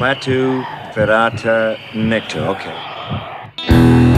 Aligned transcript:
Plateau, 0.00 0.64
Ferrata, 0.94 1.76
Nectar. 1.94 2.48
Okay. 2.48 4.09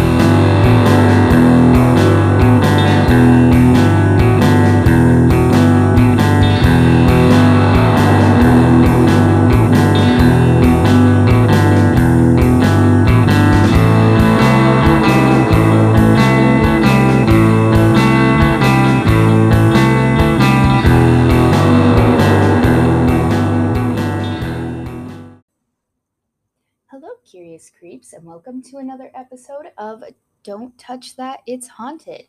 Of 29.83 30.05
Don't 30.45 30.79
Touch 30.79 31.17
That 31.17 31.41
It's 31.45 31.67
Haunted, 31.67 32.27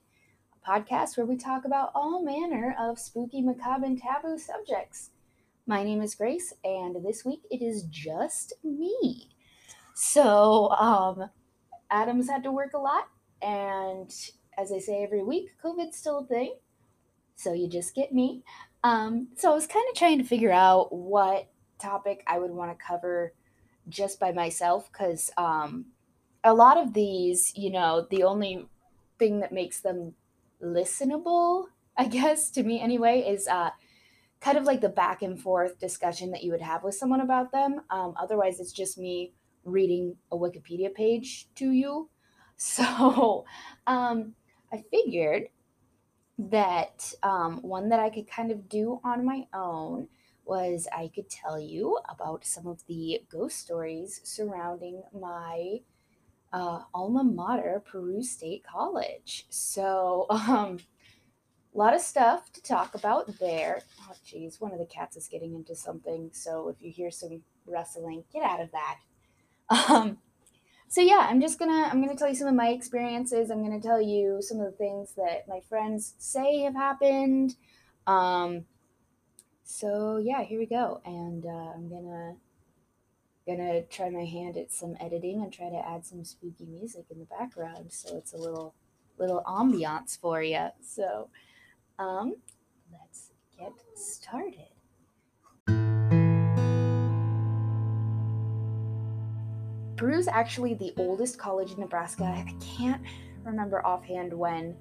a 0.51 0.71
podcast 0.71 1.15
where 1.15 1.25
we 1.27 1.37
talk 1.37 1.65
about 1.65 1.91
all 1.93 2.25
manner 2.25 2.75
of 2.79 2.97
spooky, 2.97 3.43
macabre, 3.43 3.85
and 3.85 4.01
taboo 4.01 4.39
subjects. 4.39 5.11
My 5.67 5.83
name 5.83 6.01
is 6.01 6.15
Grace, 6.15 6.51
and 6.63 7.05
this 7.05 7.23
week 7.23 7.41
it 7.51 7.61
is 7.61 7.83
just 7.91 8.53
me. 8.63 9.29
So, 9.93 10.71
um, 10.71 11.29
Adam's 11.91 12.27
had 12.27 12.41
to 12.41 12.51
work 12.51 12.73
a 12.73 12.79
lot, 12.79 13.07
and 13.43 14.11
as 14.57 14.71
I 14.71 14.79
say 14.79 15.03
every 15.03 15.21
week, 15.21 15.51
COVID's 15.63 15.95
still 15.95 16.21
a 16.21 16.25
thing, 16.25 16.55
so 17.35 17.53
you 17.53 17.67
just 17.67 17.93
get 17.93 18.11
me. 18.11 18.41
Um, 18.83 19.27
so 19.35 19.51
I 19.51 19.53
was 19.53 19.67
kind 19.67 19.85
of 19.91 19.95
trying 19.95 20.17
to 20.17 20.23
figure 20.23 20.51
out 20.51 20.91
what 20.91 21.51
topic 21.77 22.23
I 22.25 22.39
would 22.39 22.49
want 22.49 22.75
to 22.75 22.83
cover 22.83 23.35
just 23.89 24.19
by 24.19 24.31
myself 24.31 24.91
because 24.91 25.29
um, 25.37 25.85
a 26.43 26.53
lot 26.53 26.77
of 26.77 26.93
these, 26.93 27.53
you 27.55 27.71
know, 27.71 28.07
the 28.09 28.23
only 28.23 28.67
thing 29.19 29.39
that 29.39 29.51
makes 29.51 29.81
them 29.81 30.13
listenable, 30.61 31.65
I 31.97 32.05
guess, 32.17 32.49
to 32.51 32.63
me 32.63 32.79
anyway, 32.81 33.21
is 33.21 33.47
uh, 33.47 33.69
kind 34.41 34.57
of 34.57 34.65
like 34.65 34.81
the 34.81 34.89
back 34.89 35.21
and 35.21 35.39
forth 35.39 35.79
discussion 35.79 36.31
that 36.31 36.43
you 36.43 36.51
would 36.51 36.61
have 36.61 36.83
with 36.83 36.95
someone 36.95 37.21
about 37.21 37.51
them. 37.51 37.81
Um, 37.89 38.13
otherwise, 38.19 38.59
it's 38.59 38.73
just 38.73 38.97
me 38.97 39.33
reading 39.63 40.15
a 40.31 40.37
Wikipedia 40.37 40.93
page 40.93 41.47
to 41.55 41.71
you. 41.71 42.09
So 42.55 43.43
um, 43.87 44.35
I 44.71 44.83
figured 44.91 45.47
that 46.37 47.11
um, 47.23 47.61
one 47.63 47.89
that 47.89 47.99
I 47.99 48.11
could 48.11 48.27
kind 48.27 48.51
of 48.51 48.69
do 48.69 49.01
on 49.03 49.25
my 49.25 49.47
own 49.53 50.07
was 50.45 50.87
I 50.95 51.09
could 51.13 51.29
tell 51.29 51.59
you 51.59 51.97
about 52.07 52.45
some 52.45 52.67
of 52.67 52.85
the 52.85 53.21
ghost 53.29 53.59
stories 53.59 54.21
surrounding 54.23 55.01
my 55.19 55.79
uh, 56.53 56.83
alma 56.93 57.23
mater, 57.23 57.83
Peru 57.85 58.23
State 58.23 58.63
College. 58.63 59.45
So, 59.49 60.27
um, 60.29 60.79
a 61.73 61.77
lot 61.77 61.95
of 61.95 62.01
stuff 62.01 62.51
to 62.53 62.61
talk 62.61 62.95
about 62.95 63.39
there. 63.39 63.81
Oh, 64.01 64.13
geez, 64.25 64.61
one 64.61 64.71
of 64.71 64.79
the 64.79 64.85
cats 64.85 65.17
is 65.17 65.27
getting 65.27 65.55
into 65.55 65.75
something. 65.75 66.29
So, 66.31 66.69
if 66.69 66.77
you 66.79 66.91
hear 66.91 67.11
some 67.11 67.41
rustling, 67.65 68.23
get 68.31 68.43
out 68.43 68.61
of 68.61 68.71
that. 68.71 68.99
Um, 69.89 70.17
so 70.93 71.01
yeah, 71.01 71.25
I'm 71.27 71.41
just 71.41 71.57
gonna 71.57 71.89
I'm 71.91 72.01
gonna 72.01 72.15
tell 72.15 72.29
you 72.29 72.35
some 72.35 72.47
of 72.47 72.53
my 72.53 72.67
experiences. 72.69 73.49
I'm 73.49 73.63
gonna 73.63 73.81
tell 73.81 73.99
you 73.99 74.41
some 74.41 74.59
of 74.59 74.65
the 74.65 74.77
things 74.77 75.13
that 75.15 75.47
my 75.47 75.59
friends 75.67 76.13
say 76.19 76.59
have 76.59 76.75
happened. 76.75 77.55
Um, 78.05 78.65
so 79.63 80.17
yeah, 80.17 80.43
here 80.43 80.59
we 80.59 80.67
go, 80.67 81.01
and 81.03 81.47
uh, 81.47 81.73
I'm 81.73 81.89
gonna 81.89 82.35
gonna 83.45 83.83
try 83.83 84.09
my 84.09 84.25
hand 84.25 84.57
at 84.57 84.71
some 84.71 84.95
editing 84.99 85.41
and 85.41 85.51
try 85.51 85.69
to 85.69 85.87
add 85.87 86.05
some 86.05 86.23
spooky 86.23 86.65
music 86.65 87.05
in 87.11 87.19
the 87.19 87.25
background, 87.25 87.91
so 87.91 88.17
it's 88.17 88.33
a 88.33 88.37
little 88.37 88.73
little 89.17 89.43
ambiance 89.45 90.19
for 90.19 90.41
you. 90.41 90.69
So, 90.81 91.29
um, 91.99 92.35
let's 92.91 93.31
get 93.57 93.73
started. 93.95 94.67
Peru's 99.95 100.27
actually 100.27 100.73
the 100.73 100.93
oldest 100.97 101.37
college 101.37 101.71
in 101.71 101.79
Nebraska. 101.79 102.23
I 102.23 102.53
can't 102.59 103.01
remember 103.43 103.85
offhand 103.85 104.33
when 104.33 104.75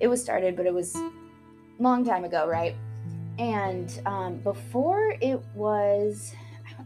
it 0.00 0.08
was 0.08 0.22
started, 0.22 0.56
but 0.56 0.66
it 0.66 0.74
was 0.74 0.96
a 0.96 1.12
long 1.78 2.04
time 2.04 2.24
ago, 2.24 2.48
right? 2.48 2.74
And 3.38 4.00
um, 4.06 4.38
before 4.38 5.16
it 5.20 5.40
was, 5.54 6.34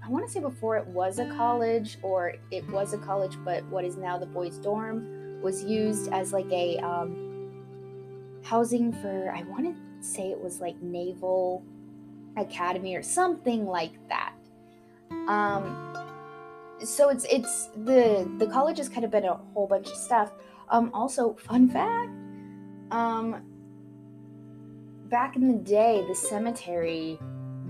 I 0.04 0.08
want 0.10 0.26
to 0.26 0.30
say 0.30 0.40
before 0.40 0.76
it 0.76 0.86
was 0.86 1.18
a 1.18 1.26
college, 1.34 1.96
or 2.02 2.34
it 2.50 2.68
was 2.68 2.92
a 2.92 2.98
college, 2.98 3.38
but 3.42 3.64
what 3.66 3.86
is 3.86 3.96
now 3.96 4.18
the 4.18 4.26
boys' 4.26 4.58
dorm 4.58 5.40
was 5.40 5.64
used 5.64 6.12
as 6.12 6.30
like 6.32 6.50
a 6.52 6.76
um, 6.78 8.42
housing 8.42 8.92
for, 8.92 9.32
I 9.34 9.42
want 9.44 9.64
to 9.64 10.06
say 10.06 10.30
it 10.30 10.38
was 10.38 10.60
like 10.60 10.80
Naval 10.82 11.64
Academy 12.36 12.96
or 12.96 13.02
something 13.02 13.64
like 13.64 13.92
that. 14.08 14.34
Um, 15.26 15.96
so 16.82 17.08
it's 17.08 17.24
it's 17.30 17.68
the 17.84 18.30
the 18.38 18.46
college 18.46 18.76
has 18.76 18.90
kind 18.90 19.04
of 19.04 19.10
been 19.10 19.24
a 19.24 19.34
whole 19.54 19.66
bunch 19.66 19.88
of 19.88 19.96
stuff. 19.96 20.32
Um, 20.68 20.90
also, 20.92 21.32
fun 21.34 21.70
fact. 21.70 22.10
Um, 22.90 23.42
back 25.08 25.36
in 25.36 25.48
the 25.48 25.58
day, 25.58 26.04
the 26.06 26.14
cemetery 26.14 27.18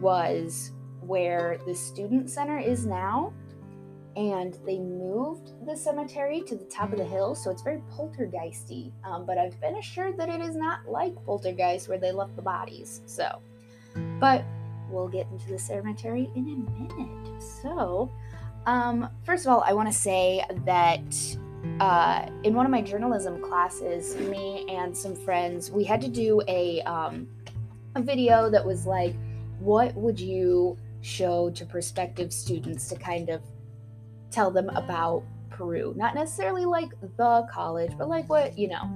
was 0.00 0.72
where 1.06 1.58
the 1.66 1.74
student 1.74 2.30
center 2.30 2.58
is 2.58 2.86
now, 2.86 3.32
and 4.16 4.58
they 4.64 4.78
moved 4.78 5.52
the 5.66 5.76
cemetery 5.76 6.40
to 6.42 6.54
the 6.54 6.64
top 6.66 6.92
of 6.92 6.98
the 6.98 7.04
hill, 7.04 7.34
so 7.34 7.50
it's 7.50 7.62
very 7.62 7.82
poltergeisty. 7.92 8.92
Um, 9.04 9.26
but 9.26 9.38
I've 9.38 9.60
been 9.60 9.76
assured 9.76 10.16
that 10.18 10.28
it 10.28 10.40
is 10.40 10.54
not 10.54 10.88
like 10.88 11.14
poltergeist 11.24 11.88
where 11.88 11.98
they 11.98 12.12
left 12.12 12.36
the 12.36 12.42
bodies. 12.42 13.02
So, 13.06 13.40
but 14.20 14.44
we'll 14.90 15.08
get 15.08 15.26
into 15.32 15.48
the 15.48 15.58
cemetery 15.58 16.30
in 16.36 16.48
a 16.48 16.94
minute. 16.94 17.42
So, 17.62 18.10
um, 18.66 19.08
first 19.24 19.46
of 19.46 19.52
all, 19.52 19.64
I 19.66 19.72
want 19.72 19.88
to 19.88 19.98
say 19.98 20.44
that 20.64 21.38
uh, 21.80 22.28
in 22.44 22.54
one 22.54 22.66
of 22.66 22.70
my 22.70 22.82
journalism 22.82 23.42
classes, 23.42 24.16
me 24.16 24.64
and 24.68 24.96
some 24.96 25.16
friends, 25.16 25.70
we 25.70 25.82
had 25.82 26.00
to 26.02 26.08
do 26.08 26.40
a 26.46 26.82
um, 26.82 27.26
a 27.96 28.02
video 28.02 28.50
that 28.50 28.64
was 28.64 28.86
like, 28.86 29.14
what 29.58 29.94
would 29.94 30.18
you 30.18 30.76
show 31.04 31.50
to 31.50 31.66
prospective 31.66 32.32
students 32.32 32.88
to 32.88 32.96
kind 32.96 33.28
of 33.28 33.42
tell 34.30 34.50
them 34.50 34.68
about 34.70 35.22
Peru? 35.50 35.94
Not 35.96 36.14
necessarily 36.14 36.64
like 36.64 36.90
the 37.16 37.46
college, 37.52 37.92
but 37.96 38.08
like 38.08 38.28
what 38.28 38.58
you 38.58 38.68
know. 38.68 38.90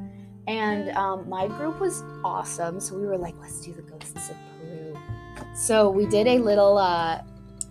And 0.46 0.90
um, 0.96 1.28
my 1.28 1.46
group 1.46 1.78
was 1.78 2.02
awesome, 2.24 2.80
so 2.80 2.98
we 2.98 3.06
were 3.06 3.18
like, 3.18 3.34
let's 3.38 3.60
do 3.60 3.72
the 3.72 3.82
ghosts 3.82 4.30
of 4.30 4.36
Peru. 4.58 4.98
So 5.54 5.90
we 5.90 6.06
did 6.06 6.26
a 6.26 6.38
little. 6.38 6.78
Uh, 6.78 7.22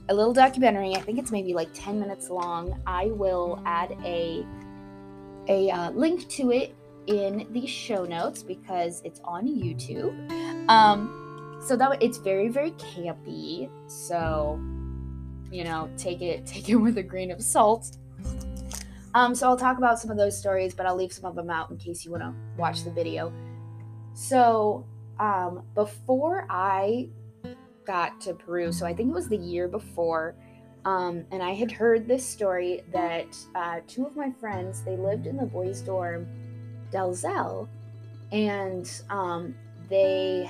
a 0.09 0.15
little 0.15 0.31
documentary. 0.31 0.95
I 0.95 1.01
think 1.01 1.19
it's 1.19 1.31
maybe 1.31 1.53
like 1.53 1.67
10 1.73 1.99
minutes 1.99 2.29
long. 2.29 2.81
I 2.87 3.07
will 3.07 3.61
add 3.65 3.91
a 4.05 4.45
a 5.49 5.69
uh, 5.69 5.91
link 5.91 6.27
to 6.29 6.51
it 6.51 6.75
in 7.07 7.47
the 7.51 7.65
show 7.65 8.05
notes 8.05 8.43
because 8.43 9.01
it's 9.03 9.19
on 9.23 9.47
YouTube. 9.47 10.13
Um, 10.69 11.26
so 11.61 11.75
that 11.75 12.01
it's 12.01 12.17
very 12.17 12.49
very 12.49 12.71
campy. 12.71 13.69
So 13.87 14.59
you 15.51 15.63
know, 15.63 15.89
take 15.97 16.21
it 16.21 16.45
take 16.45 16.69
it 16.69 16.75
with 16.75 16.97
a 16.97 17.03
grain 17.03 17.31
of 17.31 17.41
salt. 17.41 17.97
Um, 19.13 19.33
so 19.33 19.47
I'll 19.47 19.57
talk 19.57 19.77
about 19.77 19.99
some 19.99 20.11
of 20.11 20.17
those 20.17 20.37
stories, 20.37 20.75
but 20.75 20.85
I'll 20.85 20.95
leave 20.95 21.11
some 21.11 21.25
of 21.25 21.35
them 21.35 21.49
out 21.49 21.71
in 21.71 21.77
case 21.77 22.05
you 22.05 22.11
want 22.11 22.23
to 22.23 22.33
watch 22.55 22.83
the 22.83 22.91
video. 22.91 23.33
So 24.13 24.85
um, 25.19 25.63
before 25.73 26.45
I 26.49 27.09
got 27.87 28.19
to 28.21 28.33
Peru. 28.33 28.71
So 28.71 28.85
I 28.85 28.93
think 28.93 29.09
it 29.09 29.13
was 29.13 29.29
the 29.29 29.37
year 29.37 29.67
before. 29.67 30.35
Um, 30.85 31.25
and 31.31 31.41
I 31.41 31.53
had 31.53 31.71
heard 31.71 32.07
this 32.07 32.27
story 32.27 32.83
that 32.91 33.35
uh, 33.55 33.79
two 33.87 34.05
of 34.05 34.15
my 34.15 34.31
friends 34.39 34.83
they 34.83 34.95
lived 34.95 35.25
in 35.25 35.37
the 35.37 35.45
boys' 35.45 35.81
dorm, 35.81 36.27
Delzell, 36.91 37.67
and 38.31 38.89
um, 39.09 39.55
they 39.89 40.49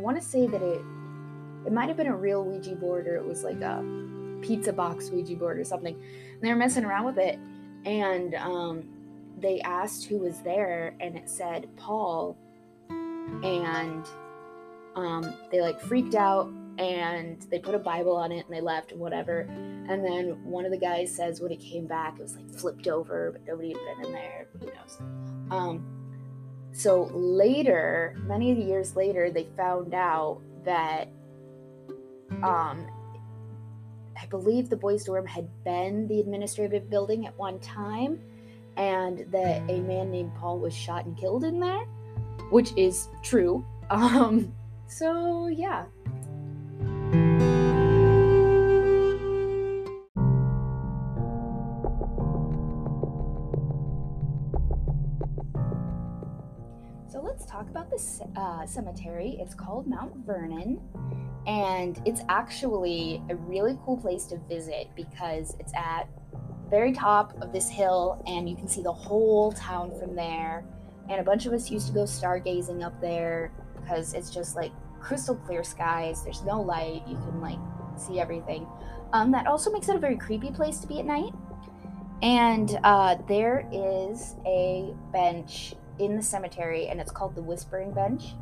I 0.00 0.02
want 0.02 0.18
to 0.18 0.26
say 0.26 0.46
that 0.46 0.62
it 0.62 0.82
it 1.66 1.72
might 1.72 1.88
have 1.88 1.98
been 1.98 2.06
a 2.06 2.16
real 2.16 2.42
Ouija 2.42 2.74
board 2.74 3.06
or 3.06 3.16
it 3.16 3.24
was 3.24 3.44
like 3.44 3.60
a 3.60 3.84
pizza 4.40 4.72
box 4.72 5.10
Ouija 5.10 5.36
board 5.36 5.58
or 5.58 5.64
something. 5.64 5.94
And 5.94 6.40
they 6.40 6.48
were 6.48 6.56
messing 6.56 6.86
around 6.86 7.04
with 7.04 7.18
it, 7.18 7.38
and 7.84 8.34
um, 8.36 8.88
they 9.38 9.60
asked 9.60 10.06
who 10.06 10.16
was 10.16 10.40
there, 10.40 10.94
and 11.00 11.18
it 11.18 11.28
said 11.28 11.68
Paul, 11.76 12.38
and 12.88 14.06
um, 14.96 15.34
they 15.52 15.60
like 15.60 15.78
freaked 15.82 16.14
out 16.14 16.50
and 16.78 17.42
they 17.50 17.58
put 17.58 17.74
a 17.74 17.78
Bible 17.78 18.16
on 18.16 18.32
it 18.32 18.46
and 18.46 18.56
they 18.56 18.62
left 18.62 18.92
and 18.92 19.00
whatever. 19.00 19.40
And 19.40 20.02
then 20.02 20.42
one 20.44 20.64
of 20.64 20.70
the 20.70 20.78
guys 20.78 21.14
says 21.14 21.42
when 21.42 21.52
it 21.52 21.60
came 21.60 21.86
back, 21.86 22.18
it 22.18 22.22
was 22.22 22.36
like 22.36 22.50
flipped 22.54 22.88
over, 22.88 23.32
but 23.32 23.42
nobody 23.46 23.74
had 23.74 23.98
been 23.98 24.06
in 24.06 24.12
there. 24.12 24.46
Who 24.58 24.66
knows? 24.66 24.98
Um, 25.50 25.99
so 26.72 27.10
later, 27.12 28.16
many 28.26 28.52
years 28.52 28.96
later, 28.96 29.30
they 29.30 29.48
found 29.56 29.94
out 29.94 30.40
that 30.64 31.08
um, 32.42 32.86
I 34.20 34.26
believe 34.28 34.68
the 34.68 34.76
boys' 34.76 35.04
dorm 35.04 35.26
had 35.26 35.48
been 35.64 36.06
the 36.06 36.20
administrative 36.20 36.88
building 36.88 37.26
at 37.26 37.36
one 37.36 37.58
time, 37.60 38.20
and 38.76 39.26
that 39.32 39.62
a 39.68 39.80
man 39.80 40.10
named 40.10 40.32
Paul 40.36 40.58
was 40.58 40.74
shot 40.74 41.06
and 41.06 41.16
killed 41.16 41.44
in 41.44 41.58
there, 41.60 41.84
which 42.50 42.72
is 42.76 43.08
true. 43.22 43.64
Um, 43.90 44.54
so 44.86 45.48
yeah. 45.48 45.86
This 57.90 58.20
uh, 58.36 58.66
cemetery. 58.66 59.36
It's 59.40 59.54
called 59.54 59.86
Mount 59.86 60.14
Vernon, 60.24 60.80
and 61.46 62.00
it's 62.06 62.22
actually 62.28 63.22
a 63.28 63.36
really 63.36 63.78
cool 63.84 63.96
place 63.96 64.24
to 64.26 64.38
visit 64.48 64.88
because 64.94 65.56
it's 65.58 65.72
at 65.74 66.08
the 66.32 66.70
very 66.70 66.92
top 66.92 67.34
of 67.42 67.52
this 67.52 67.68
hill, 67.68 68.22
and 68.26 68.48
you 68.48 68.56
can 68.56 68.68
see 68.68 68.82
the 68.82 68.92
whole 68.92 69.52
town 69.52 69.92
from 69.98 70.14
there. 70.14 70.64
And 71.08 71.20
a 71.20 71.24
bunch 71.24 71.46
of 71.46 71.52
us 71.52 71.70
used 71.70 71.88
to 71.88 71.92
go 71.92 72.04
stargazing 72.04 72.84
up 72.84 73.00
there 73.00 73.52
because 73.80 74.14
it's 74.14 74.30
just 74.30 74.54
like 74.54 74.70
crystal 75.00 75.34
clear 75.34 75.64
skies. 75.64 76.22
There's 76.22 76.44
no 76.44 76.60
light. 76.60 77.02
You 77.08 77.16
can 77.16 77.40
like 77.40 77.58
see 77.96 78.20
everything. 78.20 78.66
Um, 79.12 79.32
that 79.32 79.46
also 79.46 79.72
makes 79.72 79.88
it 79.88 79.96
a 79.96 79.98
very 79.98 80.16
creepy 80.16 80.50
place 80.50 80.78
to 80.78 80.86
be 80.86 81.00
at 81.00 81.06
night. 81.06 81.32
And 82.22 82.78
uh, 82.84 83.16
there 83.26 83.68
is 83.72 84.36
a 84.46 84.94
bench 85.12 85.74
in 86.00 86.16
the 86.16 86.22
cemetery, 86.22 86.88
and 86.88 87.00
it's 87.00 87.12
called 87.12 87.34
the 87.34 87.42
Whispering 87.42 87.92
Bench. 87.92 88.34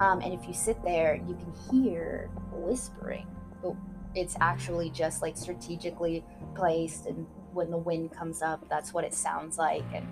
Um, 0.00 0.20
and 0.20 0.34
if 0.34 0.46
you 0.46 0.52
sit 0.52 0.82
there, 0.84 1.14
you 1.26 1.34
can 1.36 1.52
hear 1.70 2.28
whispering. 2.52 3.26
But 3.62 3.74
it's 4.14 4.36
actually 4.40 4.90
just 4.90 5.22
like 5.22 5.36
strategically 5.36 6.24
placed, 6.54 7.06
and 7.06 7.26
when 7.52 7.70
the 7.70 7.78
wind 7.78 8.12
comes 8.12 8.42
up, 8.42 8.68
that's 8.68 8.92
what 8.92 9.04
it 9.04 9.14
sounds 9.14 9.56
like. 9.56 9.84
And 9.94 10.06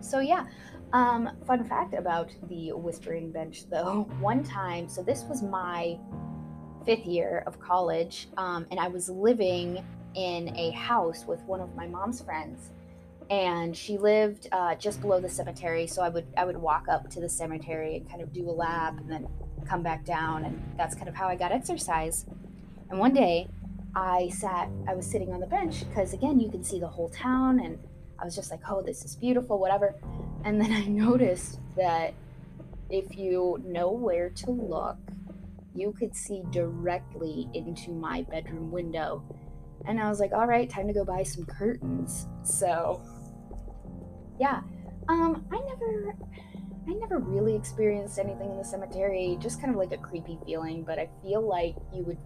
so, 0.00 0.20
yeah. 0.20 0.46
Um, 0.94 1.28
fun 1.46 1.64
fact 1.64 1.92
about 1.92 2.30
the 2.48 2.72
Whispering 2.72 3.30
Bench, 3.30 3.68
though. 3.68 4.08
One 4.20 4.42
time, 4.42 4.88
so 4.88 5.02
this 5.02 5.24
was 5.24 5.42
my 5.42 5.98
fifth 6.86 7.04
year 7.04 7.42
of 7.46 7.60
college, 7.60 8.28
um, 8.38 8.66
and 8.70 8.80
I 8.80 8.88
was 8.88 9.10
living 9.10 9.84
in 10.14 10.56
a 10.56 10.70
house 10.70 11.26
with 11.26 11.42
one 11.42 11.60
of 11.60 11.74
my 11.76 11.86
mom's 11.86 12.22
friends 12.22 12.70
and 13.30 13.76
she 13.76 13.98
lived 13.98 14.48
uh, 14.52 14.74
just 14.74 15.00
below 15.00 15.20
the 15.20 15.28
cemetery 15.28 15.86
so 15.86 16.02
i 16.02 16.08
would 16.08 16.26
i 16.36 16.44
would 16.44 16.56
walk 16.56 16.86
up 16.88 17.08
to 17.10 17.20
the 17.20 17.28
cemetery 17.28 17.96
and 17.96 18.08
kind 18.08 18.22
of 18.22 18.32
do 18.32 18.48
a 18.48 18.52
lap 18.52 18.98
and 18.98 19.10
then 19.10 19.26
come 19.68 19.82
back 19.82 20.04
down 20.04 20.44
and 20.44 20.62
that's 20.76 20.94
kind 20.94 21.08
of 21.08 21.14
how 21.14 21.28
i 21.28 21.36
got 21.36 21.52
exercise. 21.52 22.24
And 22.90 22.98
one 22.98 23.12
day 23.12 23.48
i 23.94 24.30
sat 24.30 24.68
i 24.86 24.94
was 24.94 25.06
sitting 25.06 25.32
on 25.32 25.40
the 25.40 25.46
bench 25.46 25.86
because 25.88 26.12
again 26.12 26.40
you 26.40 26.50
can 26.50 26.64
see 26.64 26.80
the 26.80 26.88
whole 26.88 27.10
town 27.10 27.60
and 27.60 27.78
i 28.18 28.24
was 28.24 28.34
just 28.34 28.50
like 28.50 28.60
oh 28.70 28.82
this 28.82 29.04
is 29.04 29.16
beautiful 29.16 29.58
whatever. 29.58 29.94
And 30.44 30.60
then 30.60 30.72
i 30.72 30.84
noticed 30.86 31.60
that 31.76 32.14
if 32.88 33.16
you 33.16 33.62
know 33.66 33.90
where 33.90 34.30
to 34.30 34.50
look 34.50 34.96
you 35.78 35.92
could 35.92 36.14
see 36.14 36.42
directly 36.50 37.48
into 37.54 37.92
my 37.92 38.22
bedroom 38.22 38.70
window. 38.70 39.22
And 39.86 40.00
I 40.00 40.08
was 40.08 40.18
like, 40.18 40.32
all 40.32 40.46
right, 40.46 40.68
time 40.68 40.88
to 40.88 40.92
go 40.92 41.04
buy 41.04 41.22
some 41.22 41.44
curtains. 41.46 42.26
So, 42.42 43.00
yeah, 44.38 44.60
um, 45.08 45.44
I 45.52 45.58
never, 45.58 46.16
I 46.88 46.92
never 46.92 47.18
really 47.18 47.54
experienced 47.54 48.18
anything 48.18 48.50
in 48.50 48.56
the 48.56 48.64
cemetery. 48.64 49.38
Just 49.40 49.60
kind 49.60 49.72
of 49.72 49.78
like 49.78 49.92
a 49.92 49.98
creepy 49.98 50.38
feeling, 50.46 50.84
but 50.84 50.98
I 50.98 51.08
feel 51.22 51.46
like 51.46 51.76
you 51.94 52.04
would 52.04 52.18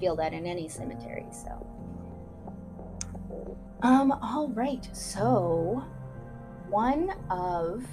feel 0.00 0.16
that 0.16 0.32
in 0.32 0.46
any 0.46 0.68
cemetery. 0.68 1.26
So, 1.30 1.66
um, 3.82 4.12
all 4.12 4.48
right. 4.54 4.88
So, 4.96 5.84
one 6.68 7.12
of 7.30 7.84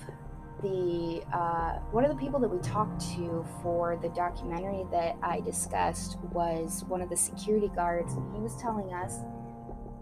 the 0.61 1.23
uh, 1.33 1.79
one 1.91 2.03
of 2.03 2.11
the 2.11 2.17
people 2.17 2.39
that 2.39 2.49
we 2.49 2.59
talked 2.59 3.01
to 3.15 3.45
for 3.61 3.97
the 4.01 4.09
documentary 4.09 4.85
that 4.91 5.15
I 5.23 5.39
discussed 5.41 6.17
was 6.31 6.83
one 6.87 7.01
of 7.01 7.09
the 7.09 7.17
security 7.17 7.69
guards, 7.75 8.13
and 8.13 8.35
he 8.35 8.41
was 8.41 8.55
telling 8.57 8.93
us 8.93 9.19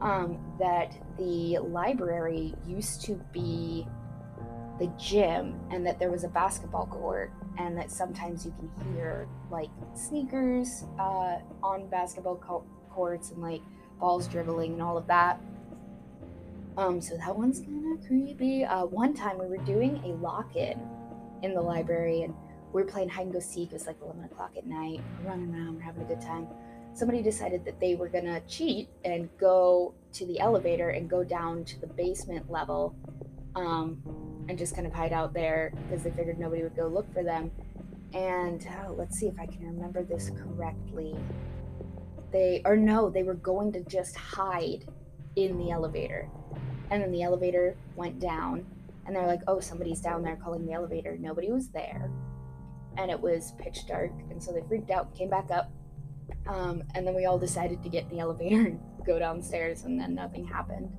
um, 0.02 0.38
that 0.60 0.94
the 1.18 1.60
library 1.60 2.54
used 2.66 3.02
to 3.06 3.14
be 3.32 3.88
the 4.80 4.88
gym, 4.98 5.60
and 5.72 5.86
that 5.86 5.98
there 5.98 6.12
was 6.12 6.24
a 6.24 6.28
basketball 6.28 6.86
court, 6.86 7.32
and 7.58 7.76
that 7.78 7.90
sometimes 7.90 8.46
you 8.46 8.54
can 8.60 8.94
hear 8.94 9.28
like 9.50 9.70
sneakers 9.96 10.84
uh, 11.00 11.40
on 11.64 11.88
basketball 11.90 12.36
co- 12.36 12.66
courts 12.92 13.32
and 13.32 13.42
like 13.42 13.62
balls 14.00 14.28
dribbling 14.28 14.74
and 14.74 14.82
all 14.82 14.98
of 14.98 15.08
that. 15.08 15.42
Um, 16.78 17.02
so 17.02 17.18
that 17.18 17.36
one's 17.36 17.60
kind 17.62 17.98
of 17.98 18.08
creepy. 18.08 18.64
Uh, 18.64 18.86
one 18.86 19.16
time 19.16 19.40
we 19.40 19.48
were 19.48 19.64
doing 19.66 19.98
a 20.04 20.10
lock-in 20.24 20.80
in 21.42 21.56
the 21.56 21.62
library, 21.62 22.22
and 22.22 22.36
we 22.72 22.84
were 22.84 22.88
playing 22.88 23.10
hide 23.10 23.24
and 23.24 23.34
go 23.34 23.40
seek. 23.40 23.70
It 23.70 23.74
was 23.74 23.88
like 23.88 23.98
11 24.02 24.26
o'clock 24.26 24.52
at 24.56 24.68
night. 24.68 25.02
We're 25.24 25.32
running 25.32 25.54
around, 25.54 25.76
we're 25.76 25.82
having 25.82 26.04
a 26.04 26.06
good 26.06 26.22
time. 26.22 26.48
Somebody 26.98 27.22
decided 27.22 27.64
that 27.66 27.80
they 27.80 27.96
were 27.96 28.10
gonna 28.10 28.42
cheat 28.48 28.90
and 29.06 29.30
go 29.38 29.94
to 30.14 30.26
the 30.26 30.40
elevator 30.40 30.90
and 30.90 31.10
go 31.10 31.24
down 31.24 31.64
to 31.66 31.80
the 31.80 31.88
basement 31.88 32.50
level, 32.50 32.96
um, 33.56 34.02
and 34.50 34.58
just 34.58 34.74
kind 34.74 34.88
of 34.88 34.94
hide 34.94 35.14
out 35.14 35.34
there 35.34 35.74
because 35.84 36.04
they 36.04 36.12
figured 36.12 36.40
nobody 36.40 36.64
would 36.64 36.76
go 36.76 36.88
look 36.88 37.12
for 37.14 37.24
them. 37.24 37.52
And 38.14 38.68
oh, 38.84 38.94
let's 38.94 39.18
see 39.18 39.28
if 39.28 39.40
I 39.40 39.46
can 39.46 39.64
remember 39.66 40.04
this 40.04 40.32
correctly. 40.32 41.16
They 42.32 42.62
or 42.66 42.76
no, 42.76 43.10
they 43.10 43.24
were 43.24 43.36
going 43.36 43.72
to 43.74 43.84
just 43.84 44.16
hide 44.16 44.86
in 45.36 45.58
the 45.60 45.70
elevator 45.70 46.30
and 46.90 47.02
then 47.02 47.12
the 47.12 47.24
elevator 47.24 47.76
went 47.96 48.20
down, 48.20 48.66
and 49.06 49.16
they're 49.16 49.28
like, 49.28 49.42
oh, 49.48 49.60
somebody's 49.60 50.02
down 50.02 50.24
there 50.24 50.38
calling 50.38 50.66
the 50.66 50.74
elevator. 50.74 51.18
Nobody 51.18 51.52
was 51.52 51.70
there. 51.70 52.10
And 52.98 53.12
it 53.12 53.20
was 53.20 53.54
pitch 53.60 53.88
dark. 53.88 54.12
And 54.30 54.42
so 54.42 54.52
they 54.52 54.62
freaked 54.68 54.90
out, 54.90 55.16
came 55.16 55.30
back 55.30 55.52
up. 55.52 55.72
Um, 56.48 56.84
and 56.96 57.06
then 57.06 57.14
we 57.14 57.26
all 57.26 57.38
decided 57.38 57.84
to 57.84 57.90
get 57.90 58.10
the 58.10 58.20
elevator 58.20 58.68
and 58.68 58.80
go 59.06 59.20
downstairs, 59.20 59.84
and 59.84 60.00
then 60.00 60.16
nothing 60.16 60.46
happened. 60.46 60.90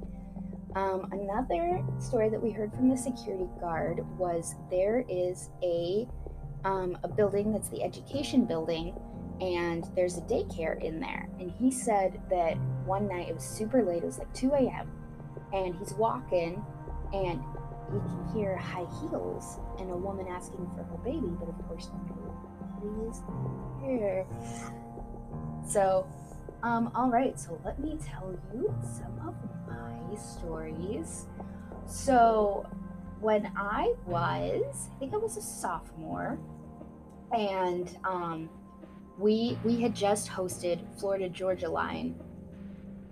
Um, 0.76 1.08
another 1.12 1.82
story 1.98 2.28
that 2.28 2.42
we 2.42 2.50
heard 2.50 2.72
from 2.72 2.88
the 2.88 2.96
security 2.96 3.48
guard 3.60 4.00
was 4.18 4.54
there 4.70 5.04
is 5.08 5.50
a 5.62 6.06
um, 6.64 6.98
a 7.04 7.08
building 7.08 7.52
that's 7.52 7.68
the 7.68 7.82
education 7.82 8.44
building, 8.44 8.94
and 9.40 9.88
there's 9.94 10.18
a 10.18 10.22
daycare 10.22 10.82
in 10.82 11.00
there. 11.00 11.28
And 11.38 11.50
he 11.50 11.70
said 11.70 12.20
that 12.30 12.56
one 12.84 13.08
night 13.08 13.28
it 13.28 13.34
was 13.34 13.44
super 13.44 13.82
late; 13.82 14.02
it 14.02 14.06
was 14.06 14.18
like 14.18 14.32
2 14.34 14.52
a.m 14.52 14.90
and 15.52 15.74
he's 15.76 15.94
walking 15.94 16.62
and 17.12 17.42
you 17.92 18.00
can 18.00 18.28
hear 18.34 18.56
high 18.56 18.86
heels 19.00 19.58
and 19.78 19.90
a 19.90 19.96
woman 19.96 20.26
asking 20.28 20.68
for 20.76 20.82
her 20.84 20.98
baby, 21.02 21.28
but 21.38 21.48
of 21.48 21.68
course 21.68 21.88
nobody 21.92 22.18
here. 23.82 24.26
So, 25.68 26.06
um, 26.62 26.90
all 26.94 27.10
right, 27.10 27.38
so 27.38 27.60
let 27.64 27.78
me 27.78 27.98
tell 28.02 28.34
you 28.54 28.74
some 28.82 29.28
of 29.28 29.34
my 29.68 30.16
stories. 30.16 31.26
So, 31.86 32.66
when 33.20 33.52
I 33.54 33.92
was, 34.06 34.88
I 34.94 34.98
think 34.98 35.12
I 35.12 35.18
was 35.18 35.36
a 35.36 35.42
sophomore, 35.42 36.38
and 37.36 37.96
um, 38.04 38.48
we 39.18 39.58
we 39.62 39.80
had 39.80 39.94
just 39.94 40.28
hosted 40.28 40.80
Florida 40.98 41.28
Georgia 41.28 41.68
Line 41.68 42.18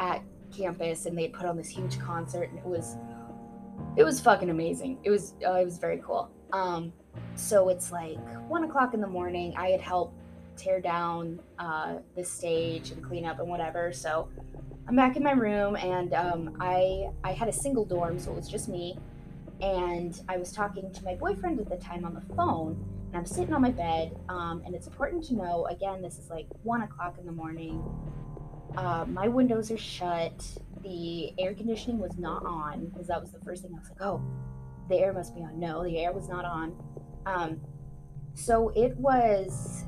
at 0.00 0.22
campus 0.56 1.06
and 1.06 1.18
they 1.18 1.28
put 1.28 1.46
on 1.46 1.56
this 1.56 1.68
huge 1.68 1.98
concert 1.98 2.48
and 2.50 2.58
it 2.58 2.64
was 2.64 2.96
it 3.96 4.04
was 4.04 4.20
fucking 4.20 4.48
amazing. 4.48 4.98
It 5.02 5.10
was 5.10 5.34
uh, 5.46 5.54
it 5.54 5.64
was 5.64 5.78
very 5.78 6.00
cool. 6.04 6.30
Um, 6.52 6.92
so 7.34 7.68
it's 7.68 7.92
like 7.92 8.18
one 8.48 8.64
o'clock 8.64 8.94
in 8.94 9.00
the 9.00 9.06
morning. 9.06 9.54
I 9.56 9.68
had 9.68 9.80
helped 9.80 10.18
tear 10.56 10.80
down 10.80 11.40
uh, 11.58 11.96
the 12.14 12.24
stage 12.24 12.90
and 12.90 13.02
clean 13.02 13.24
up 13.24 13.38
and 13.38 13.48
whatever. 13.48 13.92
So 13.92 14.28
I'm 14.88 14.96
back 14.96 15.16
in 15.16 15.22
my 15.22 15.32
room 15.32 15.76
and 15.76 16.12
um, 16.14 16.56
I 16.60 17.08
I 17.24 17.32
had 17.32 17.48
a 17.48 17.52
single 17.52 17.84
dorm, 17.84 18.18
so 18.18 18.32
it 18.32 18.36
was 18.36 18.48
just 18.48 18.68
me. 18.68 18.98
And 19.60 20.20
I 20.28 20.36
was 20.36 20.52
talking 20.52 20.92
to 20.92 21.04
my 21.04 21.14
boyfriend 21.14 21.58
at 21.60 21.68
the 21.68 21.76
time 21.76 22.04
on 22.04 22.12
the 22.14 22.20
phone, 22.34 22.84
and 23.08 23.16
I'm 23.16 23.24
sitting 23.24 23.54
on 23.54 23.62
my 23.62 23.70
bed. 23.70 24.18
Um, 24.28 24.62
and 24.66 24.74
it's 24.74 24.86
important 24.86 25.24
to 25.24 25.34
know 25.34 25.66
again, 25.66 26.02
this 26.02 26.18
is 26.18 26.30
like 26.30 26.46
one 26.62 26.82
o'clock 26.82 27.16
in 27.18 27.26
the 27.26 27.32
morning. 27.32 27.82
Uh, 28.76 29.06
my 29.08 29.28
windows 29.28 29.70
are 29.70 29.78
shut. 29.78 30.44
The 30.82 31.32
air 31.38 31.54
conditioning 31.54 31.98
was 31.98 32.16
not 32.18 32.44
on 32.44 32.86
because 32.86 33.06
that 33.08 33.20
was 33.20 33.32
the 33.32 33.40
first 33.40 33.62
thing 33.62 33.72
I 33.74 33.78
was 33.78 33.88
like, 33.88 34.02
oh, 34.02 34.22
the 34.88 34.98
air 34.98 35.12
must 35.12 35.34
be 35.34 35.40
on. 35.42 35.58
No, 35.58 35.82
the 35.82 35.98
air 35.98 36.12
was 36.12 36.28
not 36.28 36.44
on. 36.44 36.76
Um, 37.24 37.60
so 38.34 38.68
it 38.76 38.96
was, 38.98 39.84